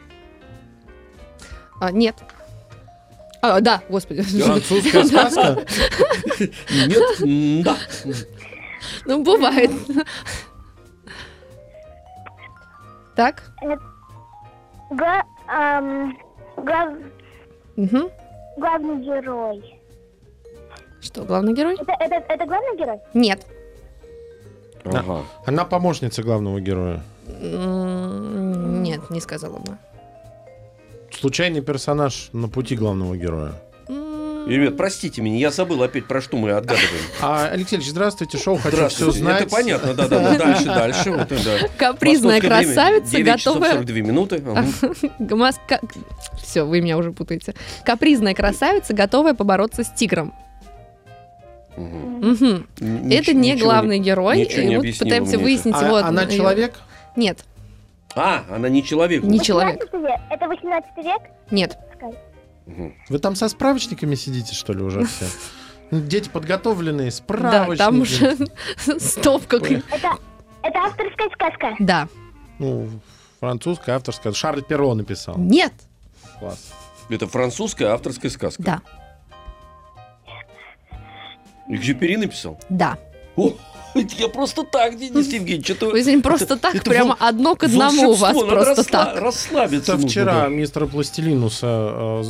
А, 1.79 1.91
нет. 1.91 2.15
А, 3.41 3.59
да, 3.59 3.81
господи. 3.89 4.21
Французская 4.21 5.03
сказка. 5.05 5.65
Нет, 6.87 7.63
да. 7.65 7.77
Ну, 9.05 9.23
бывает. 9.23 9.71
Так. 13.15 13.43
Гла- 14.95 15.23
ам, 15.47 16.17
глав- 16.57 16.97
Мгм. 17.75 18.09
главный 18.57 19.03
герой, 19.03 19.79
Что, 21.01 21.23
главный 21.23 21.53
герой? 21.53 21.75
это, 21.75 21.93
это, 21.99 22.15
это 22.33 22.45
главный 22.45 22.77
герой? 22.77 22.99
Нет. 23.13 23.45
Ага. 24.85 25.21
Она 25.45 25.65
помощница 25.65 26.23
главного 26.23 26.59
героя. 26.59 27.01
М, 27.41 28.83
Нет, 28.83 29.09
не 29.09 29.21
сказала 29.21 29.57
бы. 29.59 29.77
Случайный 31.11 31.61
персонаж 31.61 32.29
на 32.33 32.49
пути 32.49 32.75
главного 32.75 33.15
героя. 33.15 33.53
Ребят, 34.45 34.75
простите 34.75 35.21
меня, 35.21 35.37
я 35.37 35.51
забыл 35.51 35.81
опять 35.83 36.05
про 36.05 36.19
что 36.21 36.35
мы 36.37 36.51
отгадываем. 36.51 36.89
А, 37.21 37.47
Алексей 37.51 37.77
Ильич, 37.77 37.89
здравствуйте, 37.89 38.37
шоу 38.37 38.55
«Хочу 38.57 38.69
все 38.69 38.75
Здравствуйте. 38.75 39.19
знать». 39.19 39.41
Это 39.43 39.49
понятно, 39.49 39.93
да, 39.93 40.07
да, 40.07 40.19
да. 40.19 40.37
Дальше, 40.37 40.65
дальше. 40.65 41.11
Вот, 41.11 41.27
да. 41.29 41.67
Капризная 41.77 42.35
Московское 42.41 42.57
время, 42.59 42.73
красавица, 42.75 43.11
9 43.11 43.37
часов 43.39 43.53
готовая 43.55 43.71
42 43.73 43.97
минуты. 44.01 44.43
Ага. 44.45 45.89
Все, 46.43 46.63
вы 46.63 46.81
меня 46.81 46.97
уже 46.97 47.11
путаете. 47.11 47.55
Капризная 47.85 48.33
красавица, 48.33 48.93
готовая 48.93 49.33
побороться 49.33 49.83
с 49.85 49.91
тигром. 49.91 50.33
Мгм. 51.77 52.67
Н- 52.81 53.11
Это 53.11 53.33
не 53.33 53.51
ничего 53.53 53.65
главный 53.69 53.99
герой. 53.99 54.37
ничего 54.41 54.61
не 54.63 54.75
объяснила 54.75 55.05
пытаемся 55.09 55.39
выяснить 55.39 55.75
А 55.77 55.85
его. 55.85 55.95
она 55.97 56.23
её- 56.23 56.31
человек? 56.37 56.75
Нет, 57.15 57.39
А, 58.15 58.43
она 58.51 58.69
не 58.69 58.83
человек. 58.83 59.23
не 59.23 59.39
человек. 59.39 59.79
18 59.91 59.93
век. 60.03 60.19
Это 60.29 60.47
18 60.47 60.97
век? 60.97 61.21
Нет. 61.49 61.77
Вы 62.65 63.19
там 63.19 63.35
со 63.35 63.49
справочниками 63.49 64.15
сидите, 64.15 64.53
что 64.55 64.73
ли, 64.73 64.81
уже 64.81 65.05
все? 65.05 65.25
Ну, 65.91 65.99
Дети 66.01 66.29
подготовленные, 66.29 67.07
Да, 67.09 67.15
справочники. 67.15 67.77
там 67.77 68.01
уже 68.01 68.37
стопка. 68.99 69.57
Это, 69.57 70.17
это 70.63 70.79
авторская 70.79 71.29
сказка. 71.33 71.75
Да. 71.79 72.07
Ну, 72.59 72.89
французская, 73.39 73.95
авторская. 73.95 74.33
Шарль 74.33 74.63
Перро 74.63 74.93
написал. 74.95 75.37
Нет. 75.37 75.73
Класс. 76.39 76.73
Это 77.09 77.27
французская 77.27 77.87
авторская 77.89 78.31
сказка. 78.31 78.63
Да. 78.63 78.81
Экзюпери 81.67 82.17
написал? 82.17 82.59
Да. 82.69 82.97
О, 83.35 83.53
я 83.95 84.27
просто 84.27 84.63
так, 84.63 84.97
Денис 84.97 85.27
Евгеньевич. 85.27 85.69
Это, 85.69 85.87
Вы 85.87 86.03
не 86.03 86.21
просто 86.21 86.57
так, 86.57 86.75
это 86.75 86.89
прямо 86.89 87.09
вол- 87.09 87.17
одно 87.19 87.55
к 87.55 87.63
одному 87.63 88.09
у 88.09 88.13
вас 88.13 88.37
просто 88.37 88.81
рассла- 88.81 88.91
так. 88.91 89.21
Расслабиться 89.21 89.91
Это 89.93 90.01
нужно, 90.01 90.09
вчера 90.09 90.33
да. 90.41 90.47
мистера 90.47 90.85
Пластилинуса 90.87 91.67
э, 91.67 92.23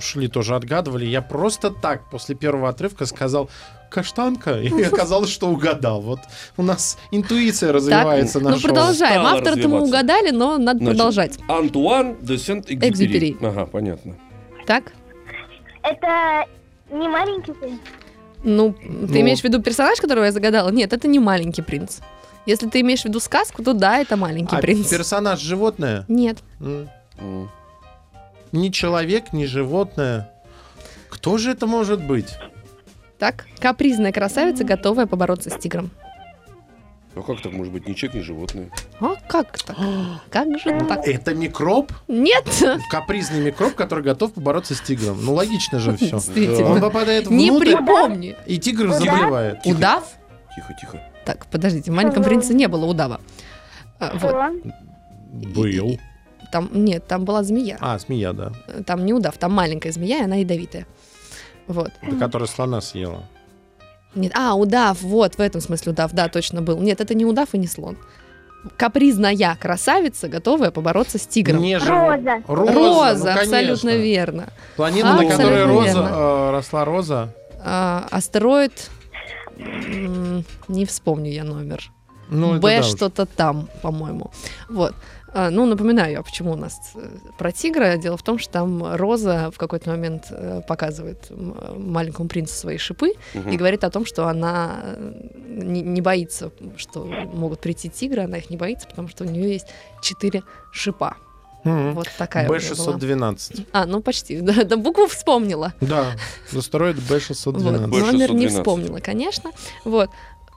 шли, 0.00 0.28
тоже 0.28 0.54
отгадывали. 0.56 1.04
Я 1.06 1.22
просто 1.22 1.70
так 1.70 2.08
после 2.10 2.34
первого 2.34 2.68
отрывка 2.68 3.06
сказал 3.06 3.50
каштанка, 3.90 4.60
и 4.60 4.82
оказалось, 4.82 5.30
что 5.30 5.48
угадал. 5.48 6.00
Вот 6.00 6.20
у 6.56 6.62
нас 6.62 6.98
интуиция 7.10 7.72
развивается 7.72 8.40
ну, 8.40 8.50
на 8.50 8.56
шоу. 8.58 8.62
продолжаем. 8.62 9.22
Автор-то 9.26 9.68
мы 9.68 9.82
угадали, 9.82 10.30
но 10.30 10.58
надо 10.58 10.78
Значит, 10.78 10.96
продолжать. 10.96 11.38
Антуан 11.48 12.16
де 12.20 12.38
Сент-Экзюпери. 12.38 12.88
Экзюпери. 12.88 13.36
Ага, 13.40 13.66
понятно. 13.66 14.16
Так? 14.66 14.92
Это 15.82 16.46
не 16.90 17.08
маленький 17.08 17.52
принц. 17.52 17.80
Ну, 18.44 18.72
ты 18.74 18.86
Ну. 18.88 19.20
имеешь 19.20 19.40
в 19.40 19.44
виду 19.44 19.60
персонаж, 19.62 19.98
которого 20.00 20.24
я 20.24 20.32
загадала? 20.32 20.70
Нет, 20.70 20.92
это 20.92 21.08
не 21.08 21.18
маленький 21.18 21.62
принц. 21.62 21.98
Если 22.46 22.68
ты 22.68 22.80
имеешь 22.82 23.00
в 23.02 23.04
виду 23.06 23.20
сказку, 23.20 23.62
то 23.62 23.72
да, 23.72 23.98
это 23.98 24.16
маленький 24.16 24.56
А 24.56 24.60
принц. 24.60 24.88
персонаж 24.88 25.40
животное? 25.40 26.04
Нет. 26.08 26.38
М. 26.60 26.88
М. 27.18 27.50
Ни 28.52 28.68
человек, 28.68 29.32
ни 29.32 29.46
животное. 29.46 30.30
Кто 31.08 31.38
же 31.38 31.50
это 31.52 31.66
может 31.66 32.02
быть? 32.04 32.36
Так, 33.18 33.46
капризная 33.60 34.12
красавица, 34.12 34.64
готовая 34.64 35.06
побороться 35.06 35.48
с 35.50 35.56
тигром. 35.56 35.90
А 37.16 37.22
как 37.22 37.40
так 37.40 37.52
может 37.52 37.72
быть? 37.72 37.86
Ни 37.88 37.92
человек, 37.94 38.16
ни 38.16 38.20
животное. 38.24 38.70
А 39.00 39.14
как 39.28 39.56
так? 39.62 39.76
Как 40.30 40.58
же 40.58 40.80
так? 40.88 41.06
Это 41.06 41.34
микроб? 41.34 41.92
Нет! 42.08 42.44
Капризный 42.90 43.40
микроб, 43.40 43.74
который 43.74 44.02
готов 44.02 44.32
побороться 44.32 44.74
с 44.74 44.80
тигром. 44.80 45.24
Ну, 45.24 45.34
логично 45.34 45.78
же 45.78 45.96
все. 45.96 46.16
Он 46.64 46.80
попадает 46.80 47.30
Не 47.30 47.50
внутрь, 47.50 47.76
припомни. 47.76 48.36
и 48.46 48.58
тигр 48.58 48.90
заболевает. 48.92 49.64
Удав? 49.64 50.04
Тихо, 50.56 50.74
тихо. 50.80 51.00
Так, 51.24 51.46
подождите, 51.46 51.90
в 51.90 51.94
маленьком 51.94 52.22
принце 52.24 52.52
не 52.52 52.66
было 52.68 52.84
удава. 52.84 53.20
А, 53.98 54.16
Вот? 54.18 54.72
Был. 55.32 55.98
там, 56.52 56.68
нет, 56.72 57.06
там 57.06 57.24
была 57.24 57.42
змея. 57.42 57.76
А, 57.80 57.98
змея, 57.98 58.32
да. 58.32 58.52
Там 58.86 59.04
не 59.04 59.12
удав, 59.12 59.36
там 59.38 59.52
маленькая 59.52 59.90
змея, 59.92 60.18
и 60.18 60.22
она 60.24 60.36
ядовитая. 60.36 60.86
Вот. 61.66 61.90
Это 62.02 62.16
которая 62.16 62.46
слона 62.48 62.80
съела. 62.80 63.24
Нет, 64.14 64.32
а, 64.36 64.54
удав, 64.54 65.02
вот, 65.02 65.34
в 65.36 65.40
этом 65.40 65.60
смысле 65.60 65.92
удав, 65.92 66.12
да, 66.12 66.28
точно 66.28 66.62
был. 66.62 66.78
Нет, 66.80 67.00
это 67.00 67.14
не 67.14 67.24
удав 67.24 67.48
и 67.54 67.58
не 67.58 67.66
слон. 67.66 67.96
Капризная 68.76 69.58
красавица, 69.60 70.28
готовая 70.28 70.70
побороться 70.70 71.18
с 71.18 71.26
тигром. 71.26 71.60
Не 71.60 71.78
живот- 71.78 72.16
Роза. 72.16 72.42
Роза, 72.46 72.72
Роза, 72.72 73.24
ну, 73.24 73.30
абсолютно 73.30 73.36
конечно. 73.56 73.90
верно. 73.90 74.48
Планета, 74.76 75.12
на 75.14 75.26
которой 75.28 75.64
роза, 75.66 75.84
верно. 75.86 76.08
э, 76.12 76.50
росла 76.52 76.84
роза. 76.84 77.34
А, 77.62 78.06
астероид, 78.10 78.90
м, 79.58 80.44
не 80.68 80.84
вспомню 80.86 81.30
я 81.30 81.44
номер. 81.44 81.90
Ну, 82.30 82.58
Б 82.58 82.76
да 82.76 82.80
уж. 82.80 82.86
что-то 82.86 83.26
там, 83.26 83.68
по-моему. 83.82 84.30
Вот. 84.70 84.94
А, 85.36 85.50
ну, 85.50 85.66
напоминаю 85.66 86.12
я, 86.12 86.22
почему 86.22 86.52
у 86.52 86.56
нас 86.56 86.92
э, 86.94 87.08
про 87.36 87.50
тигра. 87.50 87.96
Дело 87.96 88.16
в 88.16 88.22
том, 88.22 88.38
что 88.38 88.52
там 88.52 88.94
Роза 88.94 89.50
в 89.52 89.58
какой-то 89.58 89.90
момент 89.90 90.26
э, 90.30 90.62
показывает 90.66 91.26
маленькому 91.76 92.28
принцу 92.28 92.54
свои 92.54 92.78
шипы 92.78 93.14
Мгм. 93.34 93.50
и 93.50 93.56
говорит 93.56 93.82
о 93.82 93.90
том, 93.90 94.06
что 94.06 94.28
она 94.28 94.76
э, 94.82 95.12
не, 95.48 95.82
не 95.82 96.00
боится, 96.00 96.52
что 96.76 97.04
могут 97.04 97.58
прийти 97.60 97.90
тигры, 97.90 98.22
она 98.22 98.38
их 98.38 98.48
не 98.48 98.56
боится, 98.56 98.86
потому 98.86 99.08
что 99.08 99.24
у 99.24 99.26
нее 99.26 99.52
есть 99.52 99.66
четыре 100.00 100.44
шипа. 100.72 101.16
Мгм. 101.64 101.94
Вот 101.94 102.08
такая 102.16 102.48
у 102.48 102.54
неё 102.54 102.76
была. 102.76 102.96
Б612. 102.96 103.66
А, 103.72 103.86
ну 103.86 104.02
почти, 104.02 104.40
да, 104.40 104.62
да, 104.62 104.76
букву 104.76 105.08
вспомнила. 105.08 105.72
Да, 105.80 106.12
астероид 106.56 106.96
Вот. 107.08 107.18
Б612. 107.18 107.88
Б612. 107.88 108.12
Номер 108.12 108.34
не 108.34 108.46
вспомнила, 108.46 108.98
конечно. 109.00 109.50
Вот. 109.84 110.10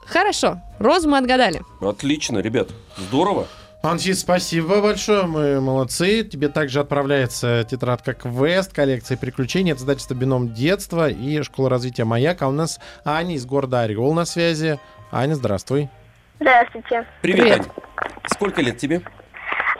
Хорошо, 0.06 0.60
Розу 0.78 1.08
мы 1.08 1.18
отгадали. 1.18 1.62
Отлично, 1.80 2.38
ребят. 2.38 2.68
Здорово. 2.96 3.46
Антин, 3.80 4.16
спасибо 4.16 4.82
большое, 4.82 5.24
мы 5.26 5.60
молодцы. 5.60 6.24
Тебе 6.24 6.48
также 6.48 6.80
отправляется 6.80 7.64
тетрадка 7.70 8.12
Квест, 8.12 8.72
коллекция 8.72 9.16
приключений 9.16 9.72
от 9.72 9.78
издательства 9.78 10.14
Бином 10.14 10.52
детства 10.52 11.08
и 11.08 11.40
школа 11.42 11.70
развития 11.70 12.04
Маяк. 12.04 12.42
А 12.42 12.48
у 12.48 12.52
нас 12.52 12.80
Аня 13.04 13.36
из 13.36 13.46
города 13.46 13.82
Орел 13.82 14.12
на 14.14 14.24
связи. 14.24 14.80
Аня, 15.12 15.34
здравствуй. 15.34 15.88
Здравствуйте. 16.40 17.06
Привет, 17.22 17.40
Привет. 17.40 17.60
Ань. 17.60 18.10
Сколько 18.26 18.62
лет 18.62 18.78
тебе? 18.78 19.00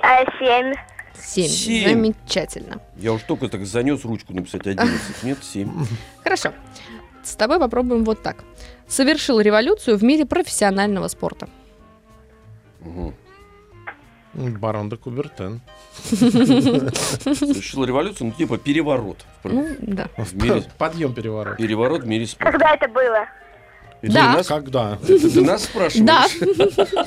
А, 0.00 0.24
семь. 0.38 0.74
Семь. 1.20 1.48
Семь. 1.48 1.90
Замечательно. 1.90 2.80
Я 2.96 3.12
уж 3.12 3.22
только 3.22 3.48
так 3.48 3.66
занес 3.66 4.04
ручку 4.04 4.32
написать 4.32 4.68
11. 4.68 5.24
Нет, 5.24 5.38
7. 5.42 5.70
Хорошо. 6.22 6.52
С 7.24 7.34
тобой 7.34 7.58
попробуем 7.58 8.04
вот 8.04 8.22
так. 8.22 8.44
Совершил 8.86 9.40
революцию 9.40 9.98
в 9.98 10.04
мире 10.04 10.24
профессионального 10.24 11.08
спорта. 11.08 11.48
Барон 14.34 14.88
де 14.88 14.96
Кубертен. 14.96 15.60
Совершил 16.04 17.84
революцию, 17.84 18.28
ну 18.28 18.32
типа 18.32 18.58
переворот. 18.58 19.24
Ну, 19.44 19.66
да. 19.80 20.08
в 20.16 20.34
мире, 20.34 20.64
Подъем 20.78 21.14
переворот. 21.14 21.56
переворот 21.56 22.02
в 22.02 22.06
мире 22.06 22.26
спорта. 22.26 22.52
Когда 22.52 22.74
это 22.74 22.88
было? 22.88 23.26
Это 24.00 24.12
Да. 24.12 24.32
нас, 24.34 24.46
Когда? 24.46 24.98
это 25.08 25.30
ты 25.30 25.40
нас 25.40 25.64
спрашиваешь? 25.64 26.06
Да. 26.06 26.26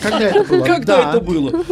Когда 0.02 0.20
это 0.20 0.44
было? 0.44 0.66
Когда 0.66 1.04
Да. 1.04 1.10
это 1.12 1.22
было? 1.22 1.64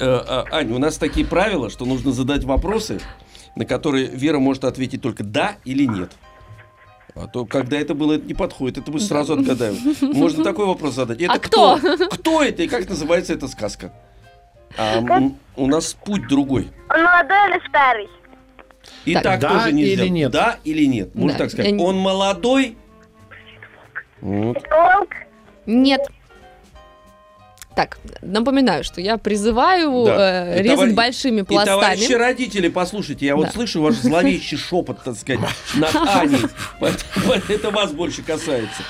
Э, 0.00 0.06
а, 0.06 0.44
Ань, 0.50 0.72
у 0.72 0.78
нас 0.78 0.96
такие 0.96 1.26
правила, 1.26 1.68
что 1.70 1.84
нужно 1.84 2.12
задать 2.12 2.44
вопросы, 2.44 3.00
на 3.54 3.64
которые 3.66 4.06
Вера 4.06 4.38
может 4.38 4.64
ответить 4.64 5.02
только 5.02 5.22
да 5.24 5.56
или 5.64 5.84
нет. 5.84 6.12
А 7.14 7.28
то, 7.28 7.44
когда 7.46 7.76
это 7.78 7.94
было, 7.94 8.14
это 8.14 8.26
не 8.26 8.34
подходит, 8.34 8.78
это 8.78 8.90
мы 8.90 8.98
сразу 8.98 9.34
отгадаем. 9.34 9.76
Можно 10.00 10.42
такой 10.42 10.66
вопрос 10.66 10.94
задать. 10.94 11.20
Это 11.20 11.32
А 11.34 11.38
кто? 11.38 11.78
Кто 12.10 12.42
это 12.42 12.62
и 12.64 12.68
как 12.68 12.88
называется 12.88 13.34
эта 13.34 13.46
сказка? 13.46 13.92
А, 14.76 15.00
у 15.56 15.66
нас 15.66 15.94
путь 15.94 16.26
другой. 16.28 16.70
Он 16.90 17.02
молодой 17.02 17.50
или 17.50 17.68
старый? 17.68 18.08
И 19.04 19.14
Так, 19.14 19.22
так, 19.22 19.40
да 19.40 19.48
тоже 19.50 19.72
нельзя. 19.72 20.02
или 20.04 20.08
нет? 20.08 20.30
Да 20.32 20.58
или 20.64 20.84
нет? 20.84 21.14
Можно 21.14 21.38
Да, 21.38 21.44
так 21.44 21.50
сказать. 21.50 21.70
я 21.70 21.76
не- 21.76 21.82
Он 21.84 21.96
молодой. 21.96 22.76
Вот. 24.20 24.58
Волк? 24.70 25.10
Нет. 25.66 26.00
Так, 27.76 27.98
напоминаю, 28.22 28.84
что 28.84 29.00
я 29.00 29.16
призываю 29.18 30.04
Да. 30.06 30.46
э, 30.46 30.60
И 30.60 30.62
резать 30.62 30.76
товарищ- 30.78 30.94
большими 30.94 31.40
И 31.40 31.44
товарищи 31.44 32.06
пластами. 32.06 32.14
родители, 32.14 32.68
послушайте, 32.68 33.26
я 33.26 33.34
вот 33.34 33.46
Да. 33.46 33.52
слышу 33.52 33.82
ваш 33.82 33.94
зловещий 33.94 34.56
шепот, 34.56 35.02
так 35.02 35.16
сказать, 35.16 35.40
над 35.74 35.90
Аней. 36.14 36.42
Поэтому 36.78 37.32
Это 37.48 37.70
вас 37.70 37.90
больше 37.92 38.22
касается. 38.22 38.82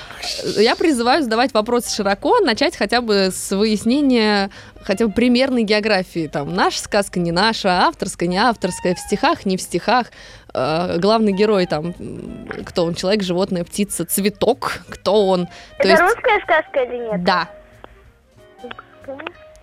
Я 0.60 0.76
призываю 0.76 1.22
задавать 1.22 1.54
вопросы 1.54 1.94
широко, 1.94 2.40
начать 2.40 2.76
хотя 2.76 3.00
бы 3.00 3.30
с 3.32 3.50
выяснения 3.56 4.50
хотя 4.82 5.06
бы 5.06 5.12
примерной 5.14 5.62
географии. 5.62 6.26
Там, 6.30 6.54
наша 6.54 6.80
сказка, 6.80 7.18
не 7.18 7.32
наша, 7.32 7.86
авторская, 7.86 8.28
не 8.28 8.36
авторская, 8.36 8.94
в 8.94 8.98
стихах, 8.98 9.46
не 9.46 9.56
в 9.56 9.62
стихах. 9.62 10.08
Э, 10.52 10.98
главный 10.98 11.32
герой 11.32 11.64
там, 11.66 11.94
кто 12.66 12.84
он, 12.84 12.94
человек, 12.94 13.22
животное, 13.22 13.64
птица, 13.64 14.04
цветок, 14.04 14.80
кто 14.90 15.26
он. 15.26 15.46
То 15.46 15.52
Это 15.78 15.88
есть, 15.88 16.02
русская 16.02 16.40
сказка 16.44 16.80
или 16.82 16.98
нет? 17.12 17.24
да, 17.24 17.48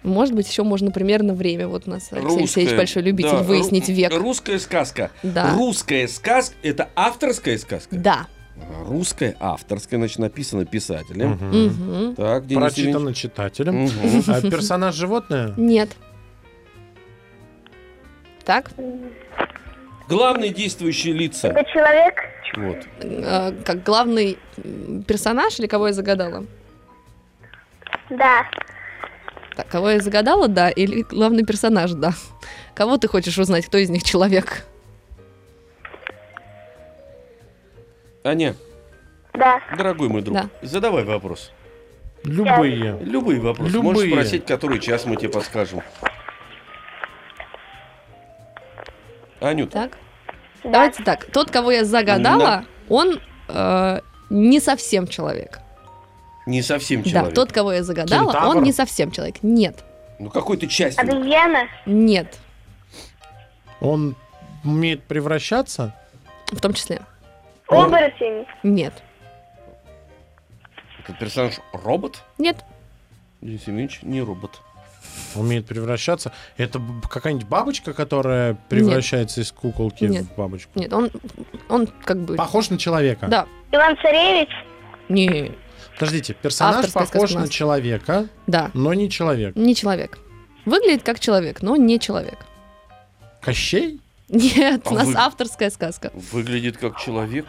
может 0.03 0.33
быть, 0.33 0.49
еще 0.49 0.63
можно 0.63 0.91
примерно 0.91 1.33
время. 1.33 1.67
Вот 1.67 1.87
у 1.87 1.91
нас 1.91 2.11
Алексей 2.11 2.39
Алексеевич 2.39 2.75
большой 2.75 3.03
любитель 3.03 3.31
да, 3.31 3.43
выяснить 3.43 3.89
ру- 3.89 3.93
век. 3.93 4.13
Русская 4.13 4.59
сказка. 4.59 5.11
Да. 5.23 5.53
Русская 5.53 6.07
сказка– 6.07 6.55
это 6.63 6.89
авторская 6.95 7.57
сказка? 7.57 7.95
Да. 7.95 8.27
А, 8.57 8.83
Русская, 8.85 9.35
авторская, 9.39 9.99
значит, 9.99 10.19
написана 10.19 10.65
писателем. 10.65 11.31
Мгм. 11.31 12.15
Так, 12.15 12.47
Денис 12.47 12.61
Прочитано 12.73 13.13
читателем. 13.13 13.85
Евгеньевич. 13.85 14.27
Мгм. 14.27 14.35
А 14.35 14.41
персонаж 14.51 14.95
животное? 14.95 15.53
Нет. 15.57 15.89
Так, 18.43 18.71
Главные 20.11 20.49
действующие 20.51 21.13
лица. 21.13 21.47
Это 21.49 21.63
человек? 21.71 22.15
Вот. 22.57 22.77
э, 22.99 23.53
как 23.63 23.81
главный 23.83 24.37
персонаж 25.07 25.57
или 25.57 25.67
кого 25.67 25.87
я 25.87 25.93
загадала? 25.93 26.45
Да. 28.09 28.43
Так, 29.55 29.67
кого 29.67 29.89
я 29.91 29.99
загадала, 29.99 30.47
да, 30.47 30.69
или 30.69 31.01
главный 31.03 31.43
персонаж, 31.45 31.91
да. 31.91 32.13
Кого 32.73 32.97
ты 32.97 33.07
хочешь 33.07 33.37
узнать, 33.37 33.65
кто 33.65 33.77
из 33.77 33.89
них 33.89 34.03
человек? 34.03 34.65
Аня, 38.23 38.55
Да. 39.33 39.59
дорогой 39.77 40.09
мой 40.09 40.21
друг, 40.21 40.35
Да. 40.37 40.49
задавай 40.61 41.03
вопрос. 41.03 41.51
Любые. 42.23 42.97
Любые 43.01 43.41
вопросы. 43.41 43.79
Можешь 43.79 44.03
Любые. 44.03 44.21
спросить, 44.23 44.45
который 44.45 44.79
час 44.79 45.05
мы 45.05 45.15
тебе 45.15 45.29
подскажем. 45.29 45.81
Анют, 49.39 49.71
Так. 49.71 49.97
Да. 50.63 50.69
Давайте 50.69 51.03
так. 51.03 51.25
Тот, 51.25 51.49
кого 51.49 51.71
я 51.71 51.83
загадала, 51.83 52.65
он 52.87 53.19
э, 53.47 53.99
не 54.29 54.59
совсем 54.59 55.07
человек. 55.07 55.59
Не 56.51 56.61
совсем 56.61 57.03
человек. 57.03 57.29
Да, 57.29 57.35
тот, 57.35 57.51
кого 57.51 57.71
я 57.73 57.83
загадала, 57.83 58.31
Кентавр? 58.31 58.57
он 58.57 58.63
не 58.63 58.71
совсем 58.73 59.11
человек. 59.11 59.37
Нет, 59.41 59.83
Ну, 60.19 60.29
какой-то 60.29 60.67
частью. 60.67 61.01
Обезьяна? 61.01 61.63
нет, 61.85 62.37
Он 63.79 64.15
умеет 64.63 65.03
превращаться? 65.03 65.95
в 66.51 66.59
том 66.59 66.73
числе. 66.73 67.01
Оборотень? 67.67 68.45
Нет, 68.63 68.93
Этот 71.03 71.17
персонаж 71.19 71.59
робот? 71.73 72.21
нет, 72.37 72.57
Денис 73.41 73.61
Евгеньевич, 73.61 73.99
не 74.03 74.21
робот. 74.21 74.61
Умеет 75.35 75.65
превращаться. 75.65 76.31
Это 76.57 76.79
какая-нибудь 77.09 77.47
бабочка, 77.47 77.91
которая 77.93 78.55
превращается 78.69 79.41
из 79.41 79.51
куколки 79.51 80.03
Нет. 80.03 80.25
в 80.25 80.35
бабочку. 80.35 80.69
Нет, 80.79 80.93
он, 80.93 81.09
он 81.69 81.87
как 81.87 82.19
бы... 82.19 82.35
Похож 82.35 82.69
на 82.69 82.77
человека. 82.77 83.25
Да. 83.27 83.47
Иван 83.71 83.97
Царевич. 83.97 84.49
Не, 85.09 85.51
Подождите, 86.01 86.33
персонаж 86.33 86.77
Авторская 86.85 87.05
похож 87.05 87.33
на 87.35 87.47
человека, 87.47 88.27
да, 88.47 88.71
но 88.73 88.93
не 88.95 89.07
человек. 89.09 89.55
не 89.55 89.75
человек. 89.75 90.17
Выглядит 90.65 91.03
как 91.03 91.19
человек, 91.19 91.61
но 91.61 91.75
не 91.75 91.99
человек. 91.99 92.39
Кощей? 93.41 94.01
Нет, 94.29 94.81
А 94.85 94.89
у 94.89 94.93
нас 94.95 95.07
вы- 95.07 95.13
авторская 95.15 95.69
сказка. 95.69 96.11
Выглядит 96.31 96.77
как 96.77 96.97
человек. 96.99 97.45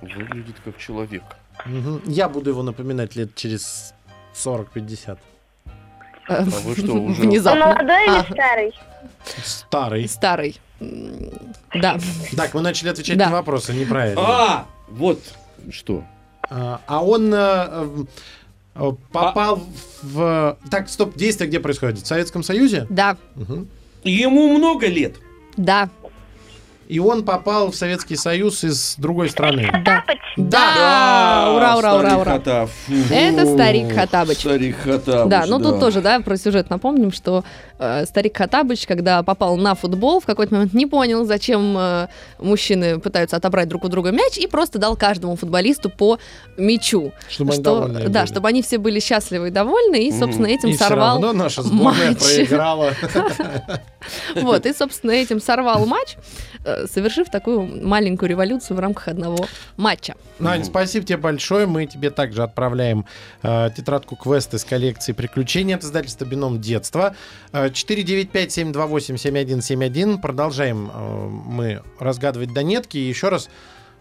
Выглядит 0.00 0.56
как 0.64 0.78
человек. 0.78 1.24
Мгм. 1.64 2.02
Я 2.06 2.28
буду 2.28 2.50
его 2.50 2.62
напоминать 2.62 3.16
лет 3.16 3.34
через 3.34 3.94
40-50. 4.34 5.18
Э, 5.66 5.68
А 6.28 6.42
вы 6.44 6.76
что, 6.76 6.92
уже... 6.92 7.22
Внезапно. 7.22 7.66
молодой 7.66 8.04
или 8.06 8.16
А, 8.18 8.24
старый? 8.24 8.74
Старый. 9.42 10.08
Старый. 10.08 10.60
Да. 10.80 11.98
Так, 12.36 12.54
вы 12.54 12.60
начали 12.60 12.88
отвечать 12.90 13.18
Да. 13.18 13.26
на 13.26 13.32
вопросы 13.32 13.72
неправильно. 13.74 14.20
А, 14.24 14.66
вот 14.88 15.20
что. 15.70 16.04
А, 16.50 16.80
а 16.86 17.04
он 17.04 17.32
э, 17.34 18.06
э, 18.74 18.92
попал 19.12 19.62
в... 20.02 20.56
Так, 20.70 20.88
стоп, 20.88 21.16
действие 21.16 21.48
где 21.48 21.60
происходит? 21.60 21.98
В 21.98 22.06
Советском 22.06 22.42
Союзе? 22.42 22.86
Да. 22.88 23.16
Мгм. 23.34 23.68
Ему 24.04 24.56
много 24.56 24.86
лет. 24.86 25.16
Да. 25.56 25.90
И 26.86 27.00
он 27.00 27.22
попал 27.22 27.70
в 27.70 27.76
Советский 27.76 28.16
Союз 28.16 28.64
из 28.64 28.94
другой 28.96 29.28
страны. 29.28 29.68
Да. 29.84 30.02
Тапоч. 30.06 30.18
Да. 30.38 31.52
Ура, 31.54 31.76
ура, 31.76 31.94
ура, 31.98 32.16
ура. 32.16 32.32
Хатаб. 32.32 32.70
Фу. 32.86 32.92
Это 33.10 33.44
старик 33.44 33.92
Хатабыч. 33.94 34.38
Старик 34.38 34.76
Хатабыч, 34.78 35.30
Да, 35.30 35.44
ну 35.46 35.58
тут 35.58 35.80
тоже, 35.80 36.00
да, 36.00 36.20
про 36.20 36.38
сюжет 36.38 36.70
напомним, 36.70 37.12
что 37.12 37.44
э, 37.78 38.04
старик 38.06 38.36
Хатабыч, 38.36 38.86
когда 38.86 39.22
попал 39.22 39.56
на 39.56 39.74
футбол, 39.74 40.20
в 40.20 40.26
какой-то 40.26 40.54
момент 40.54 40.74
не 40.74 40.86
понял, 40.86 41.24
зачем 41.24 41.76
э, 41.78 42.08
мужчины 42.38 42.98
пытаются 42.98 43.36
отобрать 43.36 43.68
друг 43.68 43.84
у 43.84 43.88
друга 43.88 44.10
мяч, 44.10 44.36
и 44.38 44.46
просто 44.46 44.78
дал 44.78 44.96
каждому 44.96 45.36
футболисту 45.36 45.90
по 45.90 46.18
мячу. 46.56 47.12
Чтобы 47.28 47.52
они 47.52 47.62
Что- 47.62 47.74
довольны 47.80 48.08
да, 48.08 48.20
были. 48.22 48.30
чтобы 48.30 48.48
они 48.48 48.62
все 48.62 48.78
были 48.78 49.00
счастливы 49.00 49.48
и 49.48 49.50
довольны, 49.50 50.06
и, 50.08 50.12
собственно, 50.12 50.46
этим 50.46 50.70
И 50.70 50.76
сорвал. 50.76 51.14
равно 51.20 51.32
наша 51.32 51.62
сборная 51.62 52.10
матч. 52.10 52.18
проиграла. 52.18 52.92
Вот, 54.36 54.64
и, 54.64 54.72
собственно, 54.72 55.10
этим 55.10 55.40
сорвал 55.40 55.84
матч, 55.84 56.16
э, 56.64 56.86
совершив 56.86 57.30
такую 57.30 57.84
маленькую 57.86 58.28
революцию 58.30 58.76
в 58.76 58.80
рамках 58.80 59.08
одного 59.08 59.46
матча. 59.76 60.14
Мгм. 60.38 60.64
спасибо 60.64 61.04
тебе 61.04 61.16
большое. 61.18 61.66
Мы 61.66 61.86
тебе 61.86 62.10
также 62.10 62.42
отправляем 62.42 63.04
э, 63.42 63.70
тетрадку 63.76 64.16
квест 64.16 64.54
из 64.54 64.64
коллекции 64.64 65.12
приключений 65.12 65.74
от 65.74 65.82
издательства 65.84 66.24
Бином 66.24 66.60
детства. 66.60 67.14
Э, 67.68 67.70
495-728-7171. 67.70 70.20
Продолжаем 70.20 70.90
э, 70.92 71.28
мы 71.46 71.82
разгадывать 71.98 72.52
донетки. 72.52 72.96
И 72.98 73.08
еще 73.08 73.28
раз 73.28 73.48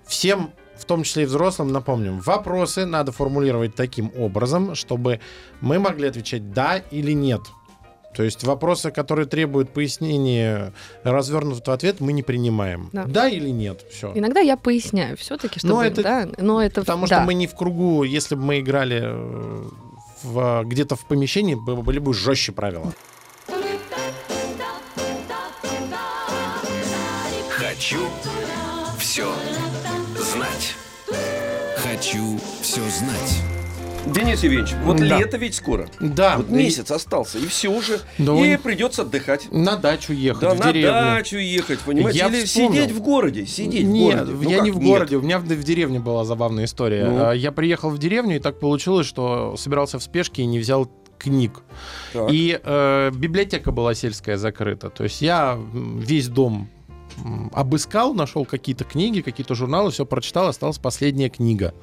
всем, 0.06 0.52
в 0.78 0.86
том 0.86 1.04
числе 1.04 1.24
и 1.24 1.26
взрослым, 1.26 1.72
напомним, 1.72 2.20
вопросы 2.20 2.86
надо 2.86 3.12
формулировать 3.12 3.76
таким 3.76 4.12
образом, 4.18 4.76
чтобы 4.76 5.20
мы 5.62 5.80
могли 5.80 6.08
отвечать 6.08 6.52
да 6.54 6.78
или 6.92 7.12
нет. 7.12 7.42
То 8.16 8.24
есть 8.24 8.44
вопросы, 8.44 8.90
которые 8.90 9.28
требуют 9.28 9.70
пояснения, 9.72 10.74
развернутого 11.04 11.76
ответа, 11.76 12.04
мы 12.04 12.14
не 12.14 12.24
принимаем. 12.24 12.90
Да. 12.92 13.04
Да, 13.06 13.30
или 13.30 13.50
нет? 13.50 13.86
Все. 13.92 14.12
Иногда 14.16 14.40
я 14.40 14.58
поясняю 14.58 15.16
все-таки, 15.18 15.60
чтобы, 15.60 15.74
Но 15.76 15.84
это- 15.84 16.02
да, 16.02 16.28
но 16.40 16.64
это... 16.64 16.82
Потому 16.82 17.06
да. 17.06 17.18
что 17.18 17.26
мы 17.26 17.36
не 17.36 17.46
в 17.46 17.54
кругу, 17.54 18.04
если 18.04 18.34
бы 18.34 18.42
мы 18.42 18.60
играли 18.60 19.02
э, 19.04 19.64
в, 20.24 20.64
где-то 20.66 20.96
в 20.96 21.06
помещении, 21.06 21.54
бы- 21.54 21.76
были 21.84 22.00
бы 22.00 22.12
жестче 22.16 22.54
правила. 22.54 22.92
Хочу 27.78 28.00
все 28.98 29.28
знать. 30.16 30.76
Хочу 31.78 32.40
все 32.62 32.82
знать. 32.90 33.42
Денис 34.08 34.42
Евгеньевич, 34.42 34.74
вот 34.84 34.98
Да. 34.98 35.20
лето 35.20 35.38
ведь 35.38 35.54
скоро. 35.54 35.88
Да, 36.00 36.38
Вот 36.38 36.50
месяц 36.50 36.90
остался, 36.92 37.38
и 37.38 37.46
все 37.46 37.68
уже. 37.70 38.00
Да 38.18 38.34
и 38.34 38.56
он- 38.56 38.62
придется 38.62 39.04
отдыхать. 39.04 39.50
на 39.52 39.76
дачу 39.76 40.14
ехать, 40.14 40.42
Да, 40.42 40.54
в 40.56 40.60
на 40.60 40.66
деревню. 40.74 40.92
дачу 40.92 41.38
ехать, 41.38 41.80
понимаете? 41.82 42.18
Я 42.20 42.28
Или 42.30 42.46
вспомнил. 42.46 42.72
сидеть 42.84 42.92
в 42.96 43.02
городе. 43.02 43.46
Сидеть 43.46 43.86
Нет, 43.86 44.22
в 44.22 44.26
городе. 44.26 44.44
Ну 44.44 44.50
я 44.50 44.56
как 44.58 44.66
не 44.66 44.72
в 44.72 44.78
нет? 44.80 44.86
городе, 44.88 45.16
у 45.18 45.22
меня 45.22 45.40
в, 45.40 45.44
в 45.44 45.64
деревне 45.64 46.00
была 46.00 46.24
забавная 46.26 46.66
история. 46.66 47.06
Ну? 47.06 47.26
А, 47.30 47.34
Я 47.34 47.52
приехал 47.52 47.90
в 47.92 47.98
деревню, 48.00 48.38
и 48.38 48.40
так 48.40 48.60
получилось, 48.60 49.06
что 49.06 49.56
собирался 49.58 50.00
в 50.00 50.04
спешке 50.04 50.42
и 50.42 50.46
не 50.46 50.58
взял 50.60 50.90
книг. 51.20 51.62
Так. 52.14 52.32
И 52.32 52.60
э, 52.64 53.12
библиотека 53.14 53.72
была 53.72 53.94
сельская 53.94 54.38
закрыта. 54.38 54.90
То 54.90 55.04
есть 55.04 55.22
я 55.22 55.60
весь 55.74 56.28
дом 56.30 56.70
обыскал, 57.54 58.14
нашел 58.14 58.46
какие-то 58.46 58.84
книги, 58.84 59.22
какие-то 59.22 59.56
журналы, 59.56 59.92
все 59.92 60.06
прочитал, 60.06 60.48
осталась 60.48 60.78
последняя 60.78 61.30
книга. 61.30 61.74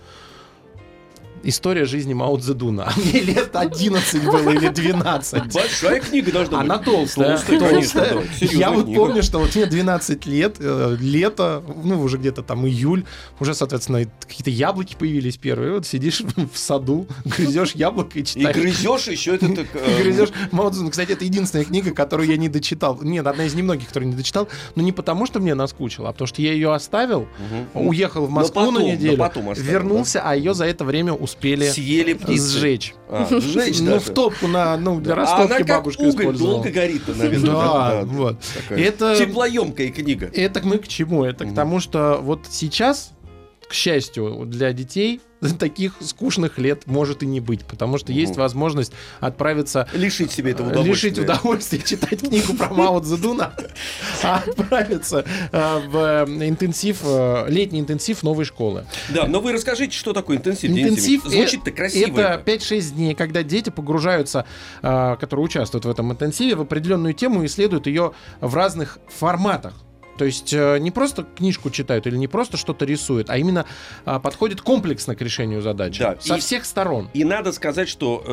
История 1.44 1.84
жизни 1.84 2.14
Мао 2.14 2.36
Цзэдуна. 2.38 2.84
А 2.84 2.92
мне 3.00 3.20
лет 3.20 3.54
11 3.54 4.24
было 4.24 4.50
или 4.50 4.68
12. 4.68 5.52
Большая 5.52 6.00
книга 6.00 6.32
должна 6.32 6.58
быть. 6.58 6.64
Она 6.70 6.78
толстая. 6.78 7.38
Толстая, 7.38 8.22
Я 8.40 8.70
вот 8.70 8.84
книга. 8.86 8.98
помню, 9.00 9.22
что 9.22 9.38
вот 9.38 9.54
мне 9.54 9.66
12 9.66 10.26
лет, 10.26 10.56
э, 10.58 10.96
лето, 11.00 11.62
ну, 11.84 12.00
уже 12.00 12.16
где-то 12.18 12.42
там 12.42 12.66
июль, 12.66 13.04
уже, 13.40 13.54
соответственно, 13.54 13.98
и 13.98 14.06
какие-то 14.26 14.50
яблоки 14.50 14.96
появились 14.98 15.36
первые. 15.36 15.72
Вот 15.74 15.86
сидишь 15.86 16.22
в 16.52 16.58
саду, 16.58 17.06
грызешь 17.24 17.72
яблоко 17.72 18.18
и 18.18 18.22
И 18.22 18.24
читаешь. 18.24 18.56
грызешь 18.56 19.06
еще 19.08 19.34
это 19.36 19.48
так. 19.54 19.66
И 19.98 20.02
грызешь 20.02 20.30
Мао 20.50 20.70
Цзэдун. 20.70 20.90
Кстати, 20.90 21.12
это 21.12 21.24
единственная 21.24 21.64
книга, 21.64 21.90
которую 21.92 22.28
я 22.28 22.36
не 22.36 22.48
дочитал. 22.48 22.98
Нет, 23.02 23.26
одна 23.26 23.44
из 23.44 23.54
немногих, 23.54 23.88
которую 23.88 24.10
не 24.10 24.16
дочитал. 24.16 24.48
Но 24.74 24.82
не 24.82 24.92
потому, 24.92 25.26
что 25.26 25.40
мне 25.40 25.54
наскучило, 25.54 26.08
а 26.08 26.12
потому 26.12 26.26
что 26.26 26.40
я 26.42 26.52
ее 26.52 26.72
оставил, 26.72 27.28
уехал 27.74 28.26
в 28.26 28.30
Но 28.30 28.36
Москву 28.36 28.54
потом, 28.60 28.74
на 28.74 28.80
но 28.80 28.86
неделю, 28.92 29.18
потом 29.18 29.50
оставил, 29.50 29.70
вернулся, 29.70 30.22
а 30.24 30.34
ее 30.34 30.54
за 30.54 30.64
это 30.66 30.84
время 30.84 31.12
успели 31.34 31.68
Съели 31.68 32.14
птицы. 32.14 32.58
сжечь. 32.58 32.94
А, 33.08 33.26
сжечь 33.40 33.80
Ну, 33.80 33.86
даже. 33.92 34.00
в 34.00 34.14
топку 34.14 34.46
на, 34.48 34.76
ну, 34.76 35.00
для 35.00 35.12
А 35.14 35.16
растопки 35.16 35.46
она 35.46 35.58
как 35.58 35.66
бабушка 35.68 36.00
уголь 36.00 36.10
использовала. 36.10 36.54
долго 36.54 36.70
горит, 36.70 37.02
наверное. 37.08 37.50
Да, 37.50 38.02
вот. 38.04 38.36
Это- 38.70 39.16
Теплоемкая 39.18 39.90
книга. 39.90 40.30
Это 40.32 40.60
мы 40.66 40.78
к 40.78 40.88
чему? 40.88 41.24
Это 41.24 41.44
к 41.44 41.54
тому, 41.54 41.80
что 41.80 42.18
вот 42.22 42.40
сейчас, 42.50 43.10
к 43.68 43.72
счастью, 43.72 44.44
для 44.46 44.72
детей 44.72 45.20
таких 45.58 45.94
скучных 46.00 46.58
лет 46.58 46.86
может 46.86 47.22
и 47.22 47.26
не 47.26 47.38
быть, 47.40 47.64
потому 47.66 47.98
что 47.98 48.12
есть 48.12 48.32
Мгм. 48.32 48.40
возможность 48.40 48.92
отправиться 49.20 49.86
Лишить 49.92 50.32
себе 50.32 50.52
этого 50.52 50.68
э, 50.68 50.70
удовольствия. 50.72 51.10
лишить 51.10 51.18
удовольствия 51.22 51.78
читать 51.84 52.20
книгу 52.20 52.54
про 52.54 52.70
Мао 52.72 53.00
Цзэдуна, 53.00 53.52
а 54.22 54.42
отправиться 54.46 55.24
э, 55.52 55.78
в 55.88 56.26
интенсив, 56.48 57.00
э, 57.02 57.44
летний 57.48 57.80
интенсив 57.80 58.22
новой 58.22 58.44
школы. 58.46 58.86
Да, 59.10 59.26
но 59.26 59.40
вы 59.40 59.52
расскажите, 59.52 59.96
что 59.96 60.12
такое 60.14 60.38
интенсив, 60.38 60.70
Интенсив. 60.70 61.22
Звучит-то 61.24 61.70
красиво. 61.72 62.18
Это 62.18 62.42
5-6 62.44 62.94
дней, 62.94 63.14
когда 63.14 63.42
дети 63.42 63.68
погружаются, 63.70 64.46
которые 64.80 65.44
участвуют 65.44 65.84
в 65.84 65.90
этом 65.90 66.10
интенсиве, 66.12 66.54
в 66.54 66.62
определенную 66.62 67.12
тему 67.14 67.42
и 67.42 67.46
исследуют 67.46 67.86
ее 67.86 68.12
в 68.40 68.54
разных 68.54 68.98
форматах. 69.08 69.74
То 70.16 70.24
есть 70.24 70.52
э, 70.52 70.78
не 70.78 70.90
просто 70.90 71.24
книжку 71.36 71.70
читают 71.70 72.06
или 72.06 72.16
не 72.16 72.28
просто 72.28 72.56
что-то 72.56 72.84
рисуют, 72.84 73.30
а 73.30 73.36
именно 73.38 73.66
э, 74.06 74.20
подходят 74.22 74.60
комплексно 74.60 75.14
к 75.16 75.20
решению 75.22 75.60
задачи. 75.62 75.98
Да, 76.00 76.16
Со 76.20 76.36
и- 76.36 76.40
всех 76.40 76.64
сторон. 76.64 77.08
И 77.14 77.24
надо 77.24 77.52
сказать, 77.52 77.88
что 77.88 78.22
э, 78.26 78.32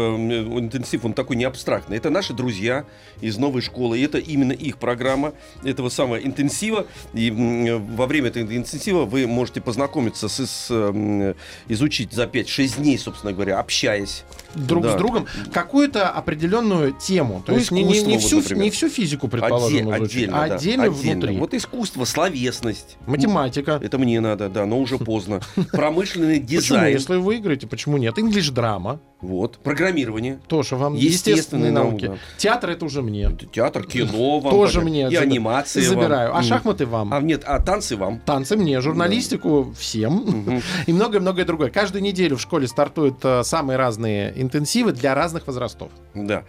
интенсив, 0.60 1.06
он 1.06 1.14
такой 1.14 1.36
не 1.36 1.44
абстрактный. 1.46 1.98
Это 1.98 2.10
наши 2.10 2.34
друзья 2.34 2.86
из 3.22 3.38
новой 3.38 3.62
школы. 3.62 3.98
И 4.00 4.04
это 4.04 4.18
именно 4.20 4.52
их 4.54 4.78
программа 4.78 5.34
этого 5.64 5.90
самого 5.90 6.18
интенсива. 6.18 6.86
И 7.14 7.30
м, 7.30 7.96
во 7.96 8.06
время 8.08 8.28
этого 8.30 8.44
интенсива 8.56 9.06
вы 9.06 9.26
можете 9.28 9.62
познакомиться 9.62 10.28
с, 10.30 10.46
с, 10.46 10.70
м, 10.72 11.36
изучить 11.68 12.14
за 12.14 12.26
5-6 12.28 12.78
дней, 12.78 12.98
собственно 12.98 13.34
говоря, 13.34 13.60
общаясь. 13.60 14.24
друг 14.54 14.84
Да. 14.84 14.92
с 14.92 14.96
другом 14.98 15.28
какую-то 15.54 16.10
определенную 16.10 16.92
тему. 16.92 17.42
То 17.46 17.54
Ну, 17.54 17.58
есть 17.60 17.72
не, 17.72 17.84
не- 17.84 18.02
не 18.02 18.16
вот, 18.16 18.22
всю, 18.24 18.38
например. 18.42 18.64
не 18.66 18.70
всю 18.70 18.90
физику, 18.90 19.30
предположим, 19.30 19.88
Отде- 19.90 19.98
изучить, 20.00 20.16
отдельно, 20.18 20.44
а 20.44 20.48
да, 20.50 20.56
отдельно, 20.56 20.90
внутри. 20.92 21.38
Вот 21.38 21.54
искусство, 21.54 21.71
словесность. 22.06 22.98
Математика. 23.08 23.80
Это 23.82 23.98
мне 23.98 24.20
надо, 24.20 24.50
да, 24.50 24.66
но 24.66 24.80
уже 24.80 24.98
поздно. 24.98 25.42
Промышленный 25.72 26.40
Почему? 26.42 26.62
дизайн. 26.62 26.94
Если 26.94 27.16
вы 27.16 27.20
выиграете, 27.20 27.68
почему 27.68 27.98
нет? 27.98 28.18
Инглиш 28.18 28.50
драма. 28.50 29.00
Вот. 29.22 29.58
Программирование. 29.60 30.40
Тоже 30.48 30.76
вам 30.76 30.96
Естественные 30.96 31.36
естественные 31.38 31.72
науки. 31.72 32.06
науки. 32.06 32.22
Театр 32.38 32.72
это 32.72 32.86
уже 32.86 33.02
мне. 33.02 33.30
Театр, 33.54 33.86
кино 33.86 34.40
вам. 34.42 34.52
Тоже 34.52 34.82
мне. 34.82 35.08
И 35.10 35.16
заб- 35.16 35.20
анимация 35.22 35.84
вам. 35.90 35.90
Забираю. 36.02 36.36
А 36.36 36.42
шахматы 36.44 36.86
вам. 36.86 37.14
А 37.14 37.22
нет, 37.22 37.44
а 37.46 37.60
танцы 37.62 37.96
вам. 37.96 38.20
Танцы 38.26 38.58
мне, 38.58 38.82
журналистику 38.82 39.74
всем 39.78 40.62
и 40.88 40.94
многое-многое 40.94 41.46
другое. 41.46 41.70
Каждую 41.70 42.02
неделю 42.02 42.38
в 42.38 42.42
школе 42.42 42.68
стартуют 42.68 43.18
э, 43.24 43.44
самые 43.44 43.78
разные 43.78 44.34
интенсивы 44.42 44.92
для 44.92 45.14
разных 45.14 45.46
возрастов. 45.48 45.92
Да. 46.16 46.44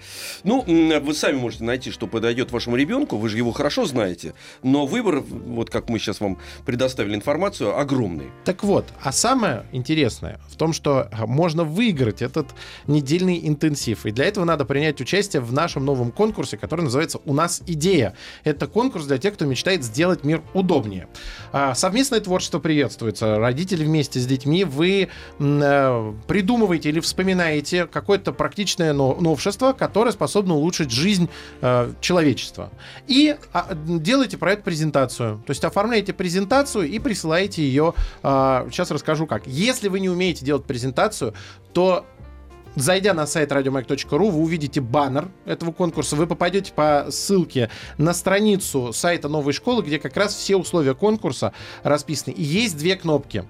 Ну, 0.44 0.62
вы 0.66 1.14
сами 1.14 1.36
можете 1.36 1.64
найти, 1.64 1.90
что 1.90 2.06
подойдет 2.06 2.52
вашему 2.52 2.76
ребенку, 2.76 3.16
вы 3.16 3.28
же 3.28 3.36
его 3.36 3.52
хорошо 3.52 3.84
знаете, 3.84 4.34
но 4.62 4.86
выбор, 4.86 5.20
вот 5.20 5.70
как 5.70 5.88
мы 5.88 5.98
сейчас 5.98 6.20
вам 6.20 6.38
предоставили 6.64 7.14
информацию, 7.14 7.78
огромный. 7.78 8.26
Так 8.44 8.64
вот, 8.64 8.86
а 9.02 9.12
самое 9.12 9.64
интересное 9.72 10.40
в 10.48 10.56
том, 10.56 10.72
что 10.72 11.08
э, 11.12 11.26
можно 11.26 11.64
выиграть 11.64 12.22
этот 12.22 12.48
недельный 12.86 13.46
интенсив. 13.46 14.06
И 14.06 14.10
для 14.10 14.26
этого 14.26 14.44
надо 14.44 14.64
принять 14.64 15.00
участие 15.00 15.42
в 15.42 15.52
нашем 15.52 15.84
новом 15.84 16.10
конкурсе, 16.12 16.56
который 16.56 16.82
называется 16.82 17.20
«У 17.24 17.34
нас 17.34 17.62
идея». 17.66 18.14
Это 18.44 18.66
конкурс 18.66 19.06
для 19.06 19.18
тех, 19.18 19.34
кто 19.34 19.44
мечтает 19.44 19.84
сделать 19.84 20.24
мир 20.24 20.42
удобнее. 20.54 21.08
А, 21.52 21.74
Совместное 21.74 22.20
творчество 22.20 22.58
приветствуется. 22.58 23.38
Родители 23.38 23.84
вместе 23.84 24.20
с 24.20 24.26
детьми, 24.26 24.64
вы 24.64 25.08
э, 25.38 26.12
придумываете 26.26 26.88
или 26.88 27.00
вспоминаете 27.00 27.86
какое-то 27.86 28.32
практичное 28.32 28.92
но- 28.92 29.16
новшество, 29.20 29.72
которое 29.72 30.12
способно 30.12 30.54
улучшить 30.54 30.90
жизнь 30.90 31.28
э, 31.60 31.92
человечества. 32.00 32.70
И 33.06 33.36
а, 33.52 33.74
делаете 33.74 34.38
про 34.38 34.52
это 34.52 34.62
презентацию. 34.62 35.42
То 35.46 35.50
есть 35.50 35.64
оформляете 35.64 36.12
презентацию 36.12 36.88
и 36.88 36.98
присылаете 36.98 37.62
ее. 37.62 37.94
а, 38.22 38.66
сейчас 38.70 38.90
расскажу 38.90 39.26
как. 39.26 39.46
Если 39.46 39.88
вы 39.88 40.00
не 40.00 40.08
умеете 40.08 40.44
делать 40.44 40.64
презентацию, 40.64 41.34
то 41.72 42.06
Зайдя 42.74 43.12
на 43.12 43.26
сайт 43.26 43.52
radiomag.ru, 43.52 44.30
вы 44.30 44.40
увидите 44.40 44.80
баннер 44.80 45.28
этого 45.44 45.72
конкурса, 45.72 46.16
вы 46.16 46.26
попадете 46.26 46.72
по 46.72 47.06
ссылке 47.10 47.68
на 47.98 48.14
страницу 48.14 48.94
сайта 48.94 49.28
новой 49.28 49.52
школы, 49.52 49.82
где 49.82 49.98
как 49.98 50.16
раз 50.16 50.34
все 50.34 50.56
условия 50.56 50.94
конкурса 50.94 51.52
расписаны. 51.82 52.32
И 52.32 52.42
есть 52.42 52.78
две 52.78 52.96
кнопки. 52.96 53.44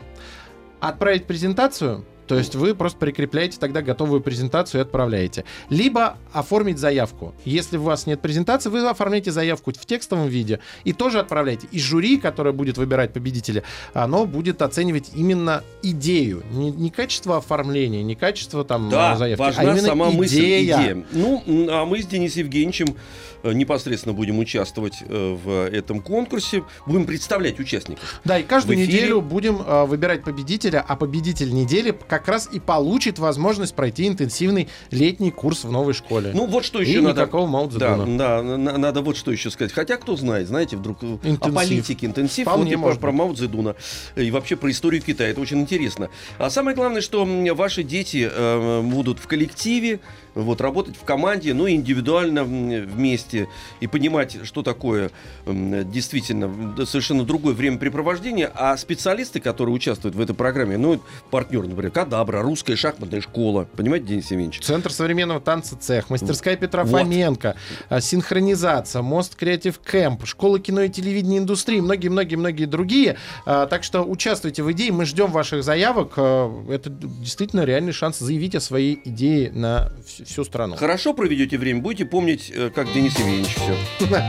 Отправить 0.80 1.26
презентацию, 1.26 2.04
то 2.26 2.38
есть 2.38 2.54
вы 2.54 2.74
просто 2.74 2.98
прикрепляете 2.98 3.58
тогда 3.58 3.82
готовую 3.82 4.20
презентацию 4.20 4.80
и 4.80 4.82
отправляете. 4.82 5.44
Либо 5.68 6.16
оформить 6.32 6.78
заявку. 6.78 7.34
Если 7.44 7.76
у 7.76 7.82
вас 7.82 8.06
нет 8.06 8.20
презентации, 8.20 8.70
вы 8.70 8.88
оформляете 8.88 9.30
заявку 9.32 9.72
в 9.72 9.86
текстовом 9.86 10.28
виде 10.28 10.60
и 10.84 10.92
тоже 10.92 11.18
отправляете. 11.18 11.66
И 11.72 11.78
жюри, 11.78 12.18
которое 12.18 12.52
будет 12.52 12.78
выбирать 12.78 13.12
победителя, 13.12 13.62
оно 13.92 14.24
будет 14.26 14.62
оценивать 14.62 15.10
именно 15.14 15.62
идею. 15.82 16.42
Не, 16.52 16.70
не 16.70 16.90
качество 16.90 17.38
оформления, 17.38 18.02
не 18.02 18.14
качество 18.14 18.64
там 18.64 18.88
Да, 18.88 19.14
э, 19.14 19.16
заявки, 19.16 19.40
важна 19.40 19.62
а 19.62 19.64
именно 19.64 19.88
сама 19.88 20.10
мысль, 20.10 20.36
идея. 20.36 20.80
идея. 20.80 21.04
Ну, 21.12 21.42
а 21.70 21.84
мы 21.84 22.02
с 22.02 22.06
Денисом 22.06 22.44
Евгеньевичем 22.44 22.96
э, 23.42 23.52
непосредственно 23.52 24.14
будем 24.14 24.38
участвовать 24.38 25.02
э, 25.02 25.36
в 25.44 25.68
этом 25.68 26.00
конкурсе, 26.00 26.62
будем 26.86 27.04
представлять 27.04 27.58
участников. 27.60 28.20
Да, 28.24 28.38
и 28.38 28.42
каждую 28.42 28.78
неделю 28.78 29.20
будем 29.20 29.56
выбирать 29.86 30.24
победителя, 30.24 30.84
а 30.86 30.96
победитель 30.96 31.52
недели 31.52 31.90
как 32.12 32.28
раз 32.28 32.46
и 32.52 32.60
получит 32.60 33.18
возможность 33.18 33.74
пройти 33.74 34.06
интенсивный 34.06 34.68
летний 34.90 35.30
курс 35.30 35.64
в 35.64 35.72
новой 35.72 35.94
школе. 35.94 36.32
Ну, 36.34 36.44
вот 36.46 36.62
что 36.62 36.82
и 36.82 36.86
еще 36.86 37.00
надо... 37.00 37.22
никакого 37.22 37.46
Мао 37.46 37.68
Да, 37.68 37.96
Цзэдуна. 37.96 38.18
да, 38.18 38.42
на- 38.42 38.76
надо 38.76 39.00
вот 39.00 39.16
что 39.16 39.32
еще 39.32 39.50
сказать. 39.50 39.72
Хотя, 39.72 39.96
кто 39.96 40.14
знает, 40.16 40.46
знаете, 40.46 40.76
вдруг 40.76 40.98
э, 41.02 41.06
Интенсив. 41.22 41.40
о 41.40 41.50
политике 41.52 42.06
интенсив, 42.06 42.46
Вполне 42.46 42.76
вот 42.76 42.90
и 42.90 42.92
про, 42.96 43.00
про. 43.00 43.12
Мао 43.12 43.32
Цзэдуна, 43.32 43.76
и 44.16 44.30
вообще 44.30 44.56
про 44.56 44.70
историю 44.70 45.00
Китая. 45.00 45.30
Это 45.30 45.40
очень 45.40 45.58
интересно. 45.60 46.10
А 46.36 46.50
самое 46.50 46.76
главное, 46.76 47.00
что 47.00 47.24
ваши 47.54 47.82
дети 47.82 48.28
э, 48.30 48.82
будут 48.82 49.18
в 49.18 49.26
коллективе, 49.26 50.00
вот, 50.34 50.60
работать 50.60 50.96
в 50.96 51.04
команде, 51.04 51.54
ну, 51.54 51.66
и 51.66 51.74
индивидуально 51.74 52.44
вместе, 52.44 53.48
и 53.80 53.86
понимать, 53.86 54.38
что 54.44 54.62
такое 54.62 55.10
действительно 55.46 56.84
совершенно 56.86 57.24
другое 57.24 57.54
времяпрепровождение. 57.54 58.50
А 58.54 58.76
специалисты, 58.76 59.40
которые 59.40 59.74
участвуют 59.74 60.14
в 60.14 60.20
этой 60.20 60.34
программе, 60.34 60.76
ну, 60.78 61.00
партнер, 61.30 61.66
например, 61.66 61.90
Кадабра, 61.90 62.42
русская 62.42 62.76
шахматная 62.76 63.20
школа, 63.20 63.68
понимаете, 63.76 64.06
Денис 64.06 64.30
Евгеньевич? 64.30 64.60
Центр 64.60 64.92
современного 64.92 65.40
танца 65.40 65.76
цех, 65.76 66.10
мастерская 66.10 66.56
Петра 66.56 66.84
Вот. 66.84 67.00
Фоменко, 67.00 67.56
а, 67.88 68.00
синхронизация, 68.00 69.02
Мост 69.02 69.34
Креатив 69.36 69.78
Кэмп, 69.80 70.26
школа 70.26 70.58
кино 70.58 70.82
и 70.82 70.88
телевидения 70.88 71.38
индустрии, 71.38 71.80
многие-многие-многие 71.80 72.66
другие. 72.66 73.16
А, 73.44 73.66
Так 73.66 73.84
что 73.84 74.02
участвуйте 74.02 74.62
в 74.62 74.70
идее, 74.72 74.92
мы 74.92 75.04
ждем 75.04 75.30
ваших 75.30 75.64
заявок. 75.64 76.12
А, 76.16 76.50
Это 76.70 76.90
действительно 76.90 77.64
реальный 77.64 77.92
шанс 77.92 78.18
заявить 78.18 78.54
о 78.54 78.60
своей 78.60 79.00
идее 79.04 79.50
на 79.52 79.92
всю, 80.24 80.32
всю 80.32 80.44
страну. 80.44 80.76
Хорошо 80.76 81.14
проведете 81.14 81.58
время, 81.58 81.80
будете 81.80 82.04
помнить, 82.04 82.50
э, 82.54 82.70
как 82.70 82.92
Денис 82.92 83.18
Евгеньевич 83.18 83.54
все. 83.56 83.76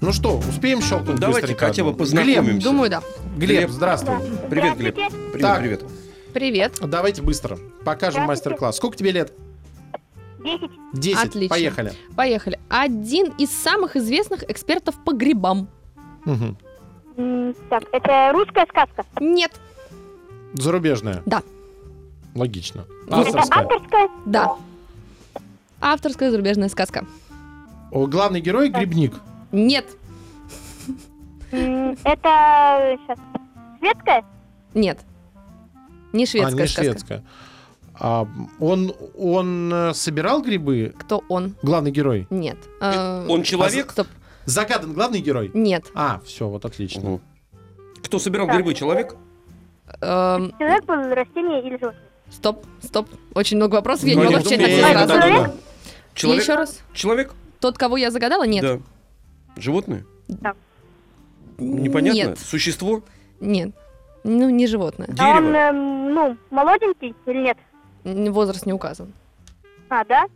Ну 0.00 0.12
что, 0.12 0.38
успеем 0.38 0.80
щелкнуть 0.82 1.18
Давайте 1.18 1.40
быстренько 1.40 1.66
хотя 1.66 1.82
бы 1.84 1.94
познакомимся. 1.94 2.64
Думаю, 2.68 2.90
да. 2.90 3.00
Глеб, 3.36 3.38
Глеб. 3.38 3.58
Глеб, 3.58 3.70
здравствуй. 3.70 4.16
Привет, 4.50 4.76
Глеб. 4.76 4.94
Привет, 4.94 5.40
Так. 5.40 5.60
привет. 5.60 5.84
Привет. 6.32 6.72
Давайте 6.82 7.22
быстро 7.22 7.58
покажем 7.84 8.24
мастер-класс. 8.24 8.76
Сколько 8.76 8.96
тебе 8.96 9.10
лет? 9.12 9.32
Десять. 10.92 11.22
10. 11.22 11.24
Отлично. 11.28 11.48
Поехали. 11.48 11.92
Поехали. 12.14 12.60
Один 12.68 13.32
из 13.38 13.50
самых 13.50 13.96
известных 13.96 14.48
экспертов 14.48 14.94
по 15.04 15.12
грибам. 15.12 15.68
М, 16.26 16.56
Так, 17.70 17.84
это 17.92 18.30
русская 18.32 18.66
сказка. 18.66 19.04
Нет. 19.18 19.50
Зарубежная. 20.56 21.22
Да. 21.26 21.42
Логично. 22.34 22.84
Это 23.06 23.16
Авторская. 23.18 23.62
авторская. 23.62 24.08
Да. 24.26 24.56
Авторская 25.80 26.30
зарубежная 26.30 26.68
сказка. 26.68 27.06
О, 27.90 28.06
главный 28.06 28.40
герой 28.40 28.68
грибник. 28.68 29.14
Нет. 29.52 29.86
Это 31.50 32.98
сейчас 33.06 33.18
светская. 33.78 34.24
Нет. 34.74 34.98
Не 36.12 36.26
шведская 36.26 36.48
а, 36.48 36.60
не 36.62 36.66
сказка. 36.68 36.82
шведская. 36.82 37.24
А, 37.98 38.28
он, 38.58 38.94
он 39.16 39.72
э, 39.72 39.94
собирал 39.94 40.42
грибы, 40.42 40.94
Кто 40.98 41.22
он? 41.28 41.54
главный 41.62 41.90
герой? 41.90 42.26
Нет. 42.30 42.58
Э, 42.80 43.26
Он 43.28 43.42
человек? 43.42 43.92
Стоп. 43.92 44.06
Загадан 44.44 44.92
главный 44.92 45.20
герой? 45.20 45.50
Нет. 45.54 45.86
А, 45.94 46.20
все, 46.24 46.48
вот 46.48 46.64
отлично. 46.64 47.00
Мгм. 47.08 47.20
Кто 48.02 48.18
собирал 48.18 48.46
Так. 48.46 48.56
грибы? 48.56 48.74
Человек? 48.74 49.16
Эм, 50.00 50.52
Человек 50.58 50.84
был 50.84 51.14
растение 51.14 51.62
или 51.62 51.78
животное? 51.78 52.02
стоп, 52.30 52.66
стоп. 52.82 53.08
Очень 53.34 53.56
много 53.56 53.76
вопросов. 53.76 54.04
Я 54.04 54.14
не 54.14 54.24
могу 54.24 54.36
отвечать 54.36 54.60
на 54.60 54.66
все 54.66 54.80
сразу. 54.92 55.12
Человек? 55.12 55.50
Человек? 56.14 56.42
Еще 56.42 56.54
раз. 56.54 56.80
Человек? 56.92 57.34
Тот, 57.60 57.78
кого 57.78 57.96
я 57.96 58.10
загадала, 58.10 58.44
нет. 58.44 58.62
Да. 58.62 58.80
Животное? 59.56 60.04
Да. 60.28 60.54
Непонятно? 61.58 62.16
Нет. 62.18 62.38
Существо? 62.38 63.02
Нет. 63.40 63.70
Ну, 64.24 64.50
не 64.50 64.66
животное. 64.66 65.08
А 65.18 65.36
он, 65.36 65.44
Дерево? 65.44 65.56
эм, 65.56 66.14
ну, 66.14 66.36
молоденький 66.50 67.14
или 67.26 67.42
нет? 67.42 67.58
Возраст 68.32 68.66
не 68.66 68.72
указан. 68.72 69.12
А, 69.88 70.04
да? 70.04 70.26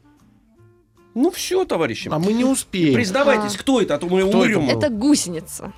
Ну 1.14 1.30
все, 1.30 1.64
товарищи. 1.64 2.08
А 2.10 2.18
мы 2.18 2.32
не 2.32 2.44
успеем. 2.44 2.94
Признавайтесь, 2.94 3.56
кто 3.56 3.80
это, 3.80 3.96
а 3.96 3.98
то 3.98 4.06
мы 4.06 4.26
Кто 4.28 4.38
умрем. 4.38 4.68
Это 4.68 4.90
гусеница. 4.90 5.72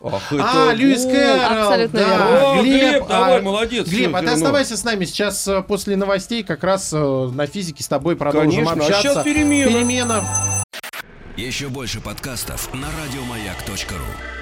Ах, 0.00 0.22
А, 0.32 0.66
это 0.66 0.74
Льюис 0.74 1.04
Гу. 1.04 1.10
Кэрролл, 1.10 1.62
абсолютно 1.62 1.98
да. 2.00 2.06
верно. 2.08 2.50
О, 2.52 2.62
Глеб, 2.62 3.02
а, 3.04 3.08
давай, 3.08 3.42
молодец. 3.42 3.88
Глеб, 3.88 4.14
а 4.14 4.18
ты 4.20 4.24
верно. 4.26 4.32
оставайся 4.36 4.76
с 4.76 4.84
нами. 4.84 5.04
Сейчас 5.04 5.48
э, 5.48 5.62
после 5.62 5.96
новостей 5.96 6.42
как 6.44 6.62
раз 6.62 6.92
э, 6.92 6.96
на 6.98 7.46
физике 7.46 7.82
с 7.82 7.88
тобой 7.88 8.14
продолжим 8.16 8.50
Конечно, 8.50 8.72
а 8.72 8.74
общаться. 8.86 9.02
сейчас 9.02 9.24
перемена. 9.24 9.70
Перемена. 9.70 10.24
Еще 11.36 11.68
больше 11.68 12.00
подкастов 12.00 12.72
на 12.74 12.86
радиомаяк.ру. 13.02 14.37